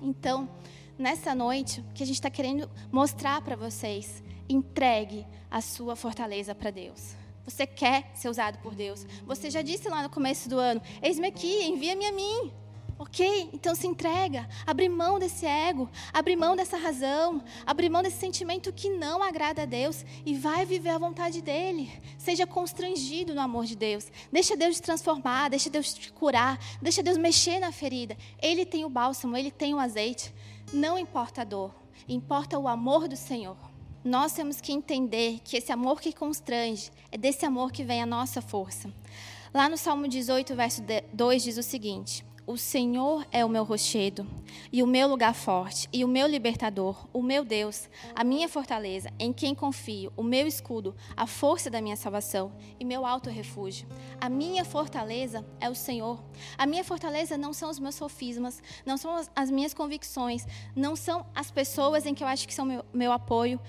Então, 0.00 0.48
nessa 0.96 1.34
noite, 1.34 1.80
o 1.80 1.92
que 1.92 2.04
a 2.04 2.06
gente 2.06 2.14
está 2.14 2.30
querendo 2.30 2.70
mostrar 2.92 3.42
para 3.42 3.56
vocês, 3.56 4.22
entregue 4.48 5.26
a 5.50 5.60
sua 5.60 5.96
fortaleza 5.96 6.54
para 6.54 6.70
Deus. 6.70 7.16
Você 7.44 7.66
quer 7.66 8.10
ser 8.14 8.28
usado 8.28 8.58
por 8.58 8.74
Deus. 8.74 9.04
Você 9.26 9.50
já 9.50 9.62
disse 9.62 9.88
lá 9.88 10.02
no 10.02 10.10
começo 10.10 10.48
do 10.48 10.58
ano: 10.58 10.80
Eis-me 11.02 11.26
aqui, 11.26 11.64
envia-me 11.64 12.06
a 12.06 12.12
mim. 12.12 12.52
Ok? 12.98 13.50
Então 13.52 13.74
se 13.74 13.84
entrega. 13.84 14.48
Abre 14.64 14.88
mão 14.88 15.18
desse 15.18 15.44
ego. 15.44 15.90
Abre 16.12 16.36
mão 16.36 16.54
dessa 16.54 16.76
razão. 16.76 17.42
Abre 17.66 17.88
mão 17.88 18.00
desse 18.00 18.18
sentimento 18.18 18.72
que 18.72 18.90
não 18.90 19.20
agrada 19.20 19.62
a 19.62 19.66
Deus. 19.66 20.04
E 20.24 20.34
vai 20.36 20.64
viver 20.64 20.90
a 20.90 20.98
vontade 20.98 21.42
dEle. 21.42 21.90
Seja 22.16 22.46
constrangido 22.46 23.34
no 23.34 23.40
amor 23.40 23.64
de 23.64 23.74
Deus. 23.74 24.06
Deixa 24.30 24.56
Deus 24.56 24.76
te 24.76 24.82
transformar. 24.82 25.50
Deixa 25.50 25.68
Deus 25.68 25.92
te 25.92 26.12
curar. 26.12 26.60
Deixa 26.80 27.02
Deus 27.02 27.18
mexer 27.18 27.58
na 27.58 27.72
ferida. 27.72 28.16
Ele 28.40 28.64
tem 28.64 28.84
o 28.84 28.88
bálsamo. 28.88 29.36
Ele 29.36 29.50
tem 29.50 29.74
o 29.74 29.80
azeite. 29.80 30.32
Não 30.72 30.96
importa 30.96 31.40
a 31.40 31.44
dor. 31.44 31.74
Importa 32.08 32.56
o 32.56 32.68
amor 32.68 33.08
do 33.08 33.16
Senhor. 33.16 33.71
Nós 34.04 34.32
temos 34.32 34.60
que 34.60 34.72
entender 34.72 35.40
que 35.44 35.56
esse 35.56 35.70
amor 35.70 36.00
que 36.00 36.12
constrange 36.12 36.90
é 37.12 37.16
desse 37.16 37.46
amor 37.46 37.70
que 37.70 37.84
vem 37.84 38.02
a 38.02 38.06
nossa 38.06 38.42
força. 38.42 38.92
Lá 39.54 39.68
no 39.68 39.76
Salmo 39.76 40.08
18, 40.08 40.56
verso 40.56 40.82
2 41.12 41.42
diz 41.44 41.56
o 41.56 41.62
seguinte: 41.62 42.24
o 42.44 42.56
Senhor 42.56 43.24
é 43.30 43.44
o 43.44 43.48
meu 43.48 43.62
rochedo 43.62 44.26
e 44.72 44.82
o 44.82 44.86
meu 44.86 45.06
lugar 45.06 45.32
forte 45.32 45.88
e 45.92 46.04
o 46.04 46.08
meu 46.08 46.26
libertador, 46.26 47.06
o 47.12 47.22
meu 47.22 47.44
Deus, 47.44 47.88
a 48.12 48.24
minha 48.24 48.48
fortaleza, 48.48 49.12
em 49.20 49.32
quem 49.32 49.54
confio, 49.54 50.12
o 50.16 50.22
meu 50.24 50.48
escudo, 50.48 50.96
a 51.16 51.24
força 51.24 51.70
da 51.70 51.80
minha 51.80 51.94
salvação 51.94 52.50
e 52.80 52.84
meu 52.84 53.06
alto 53.06 53.30
refúgio. 53.30 53.86
A 54.20 54.28
minha 54.28 54.64
fortaleza 54.64 55.46
é 55.60 55.70
o 55.70 55.74
Senhor. 55.76 56.20
A 56.58 56.66
minha 56.66 56.82
fortaleza 56.82 57.38
não 57.38 57.52
são 57.52 57.70
os 57.70 57.78
meus 57.78 57.94
sofismas, 57.94 58.60
não 58.84 58.96
são 58.96 59.24
as 59.36 59.48
minhas 59.48 59.72
convicções, 59.72 60.44
não 60.74 60.96
são 60.96 61.24
as 61.32 61.52
pessoas 61.52 62.04
em 62.04 62.14
que 62.14 62.24
eu 62.24 62.28
acho 62.28 62.48
que 62.48 62.54
são 62.54 62.66
meu, 62.66 62.84
meu 62.92 63.12
apoio 63.12 63.60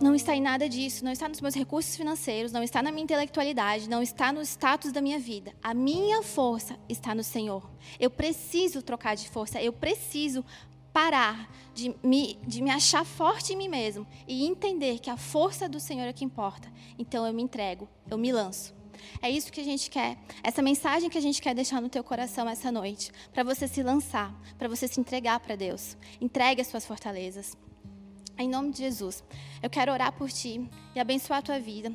não 0.00 0.14
está 0.14 0.36
em 0.36 0.42
nada 0.42 0.68
disso, 0.68 1.04
não 1.04 1.12
está 1.12 1.28
nos 1.28 1.40
meus 1.40 1.54
recursos 1.54 1.96
financeiros, 1.96 2.52
não 2.52 2.62
está 2.62 2.82
na 2.82 2.90
minha 2.90 3.04
intelectualidade, 3.04 3.88
não 3.88 4.02
está 4.02 4.32
no 4.32 4.42
status 4.42 4.92
da 4.92 5.00
minha 5.00 5.18
vida. 5.18 5.54
A 5.62 5.72
minha 5.72 6.22
força 6.22 6.78
está 6.88 7.14
no 7.14 7.24
Senhor. 7.24 7.70
Eu 7.98 8.10
preciso 8.10 8.82
trocar 8.82 9.16
de 9.16 9.28
força, 9.28 9.60
eu 9.60 9.72
preciso 9.72 10.44
parar 10.92 11.50
de 11.74 11.94
me, 12.02 12.38
de 12.46 12.62
me 12.62 12.70
achar 12.70 13.04
forte 13.04 13.52
em 13.52 13.56
mim 13.56 13.68
mesmo 13.68 14.06
e 14.26 14.46
entender 14.46 14.98
que 14.98 15.10
a 15.10 15.16
força 15.16 15.68
do 15.68 15.78
Senhor 15.78 16.04
é 16.04 16.12
que 16.12 16.24
importa. 16.24 16.72
Então 16.98 17.26
eu 17.26 17.32
me 17.32 17.42
entrego, 17.42 17.88
eu 18.10 18.16
me 18.16 18.32
lanço. 18.32 18.74
É 19.20 19.30
isso 19.30 19.52
que 19.52 19.60
a 19.60 19.64
gente 19.64 19.90
quer, 19.90 20.16
essa 20.42 20.62
mensagem 20.62 21.10
que 21.10 21.18
a 21.18 21.20
gente 21.20 21.40
quer 21.40 21.54
deixar 21.54 21.80
no 21.80 21.88
teu 21.88 22.02
coração 22.02 22.48
essa 22.48 22.72
noite, 22.72 23.12
para 23.32 23.44
você 23.44 23.68
se 23.68 23.82
lançar, 23.82 24.34
para 24.58 24.68
você 24.68 24.88
se 24.88 24.98
entregar 24.98 25.38
para 25.40 25.54
Deus. 25.54 25.96
Entregue 26.20 26.60
as 26.60 26.66
suas 26.66 26.86
fortalezas. 26.86 27.56
Em 28.38 28.50
nome 28.50 28.70
de 28.70 28.78
Jesus, 28.78 29.24
eu 29.62 29.70
quero 29.70 29.90
orar 29.90 30.12
por 30.12 30.30
ti 30.30 30.68
e 30.94 31.00
abençoar 31.00 31.38
a 31.38 31.42
tua 31.42 31.58
vida. 31.58 31.90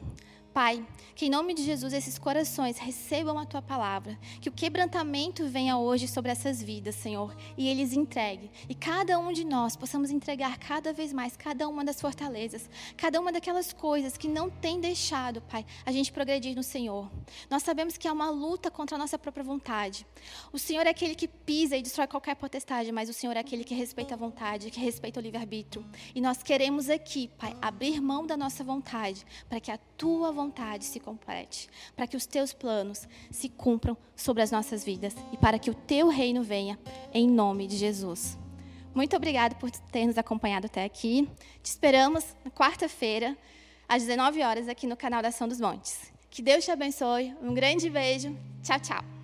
Pai, 0.54 0.86
que 1.16 1.28
em 1.28 1.30
nome 1.30 1.54
de 1.54 1.64
Jesus 1.64 1.94
esses 1.94 2.20
corações 2.20 2.78
recebam 2.78 3.40
a 3.40 3.46
tua 3.46 3.62
palavra, 3.62 4.20
que 4.42 4.50
o 4.50 4.52
quebrantamento 4.52 5.48
venha 5.48 5.78
hoje 5.78 6.10
sobre 6.10 6.30
essas 6.30 6.62
vidas, 6.62 6.96
Senhor, 6.96 7.34
e 7.58 7.70
eles 7.70 7.94
entreguem. 7.94 8.52
E 8.68 8.76
cada 8.76 9.18
um 9.18 9.32
de 9.32 9.46
nós 9.46 9.78
possamos 9.78 10.12
entregar 10.12 10.60
cada 10.60 10.92
vez 10.92 11.14
mais 11.14 11.38
cada 11.38 11.70
uma 11.70 11.86
das 11.86 12.02
fortalezas, 12.02 12.70
cada 12.98 13.22
uma 13.22 13.32
daquelas 13.32 13.72
coisas 13.72 14.18
que 14.18 14.28
não 14.28 14.50
tem 14.50 14.82
deixado, 14.82 15.42
Pai, 15.42 15.66
a 15.86 15.92
gente 15.92 16.12
progredir 16.12 16.54
no 16.54 16.64
Senhor. 16.64 17.10
Nós 17.50 17.64
sabemos 17.64 17.98
que 17.98 18.06
é 18.06 18.12
uma 18.12 18.30
luta 18.30 18.70
contra 18.70 18.98
a 18.98 19.00
nossa 19.00 19.18
própria 19.18 19.46
vontade. 19.46 20.06
O 20.52 20.60
Senhor 20.60 20.86
é 20.86 20.90
aquele 20.90 21.16
que 21.16 21.30
pisa 21.30 21.78
e 21.78 21.82
destrói 21.82 22.08
qualquer 22.08 22.36
potestade, 22.36 22.92
mas 22.92 23.08
o 23.08 23.14
Senhor 23.14 23.38
é 23.38 23.40
aquele 23.40 23.64
que 23.64 23.74
respeita 23.74 24.16
a 24.16 24.18
vontade, 24.18 24.70
que 24.70 24.82
respeita 24.82 25.18
o 25.18 25.24
livre-arbítrio. 25.24 25.86
E 26.14 26.20
nós 26.20 26.44
queremos 26.44 26.90
aqui, 26.90 27.30
Pai, 27.38 27.56
abrir 27.62 28.02
mão 28.02 28.28
da 28.28 28.36
nossa 28.36 28.66
vontade 28.66 29.26
para 29.48 29.62
que 29.62 29.72
a 29.72 29.78
tua 29.78 30.30
vontade 30.30 30.41
vontade 30.42 30.86
se 30.86 31.00
complete, 31.00 31.70
para 31.96 32.08
que 32.08 32.18
os 32.18 32.26
teus 32.26 32.54
planos 32.54 33.08
se 33.30 33.48
cumpram 33.48 33.96
sobre 34.16 34.42
as 34.42 34.52
nossas 34.52 34.84
vidas 34.84 35.16
e 35.32 35.38
para 35.38 35.60
que 35.60 35.70
o 35.70 35.74
teu 35.74 36.08
reino 36.08 36.42
venha 36.42 36.80
em 37.14 37.28
nome 37.28 37.68
de 37.68 37.78
Jesus. 37.78 38.38
Muito 38.94 39.16
obrigado 39.16 39.56
por 39.56 39.72
ter 39.72 40.06
nos 40.06 40.18
acompanhado 40.18 40.66
até 40.66 40.84
aqui. 40.84 41.30
Te 41.64 41.70
esperamos 41.70 42.36
na 42.44 42.52
quarta-feira, 42.52 43.38
às 43.88 44.04
19 44.04 44.42
horas, 44.44 44.68
aqui 44.68 44.86
no 44.86 44.98
canal 44.98 45.22
da 45.22 45.30
Ação 45.30 45.48
dos 45.48 45.62
Montes. 45.62 46.12
Que 46.30 46.42
Deus 46.42 46.66
te 46.66 46.72
abençoe. 46.72 47.34
Um 47.42 47.54
grande 47.54 47.90
beijo. 47.90 48.36
Tchau, 48.64 48.80
tchau. 48.80 49.21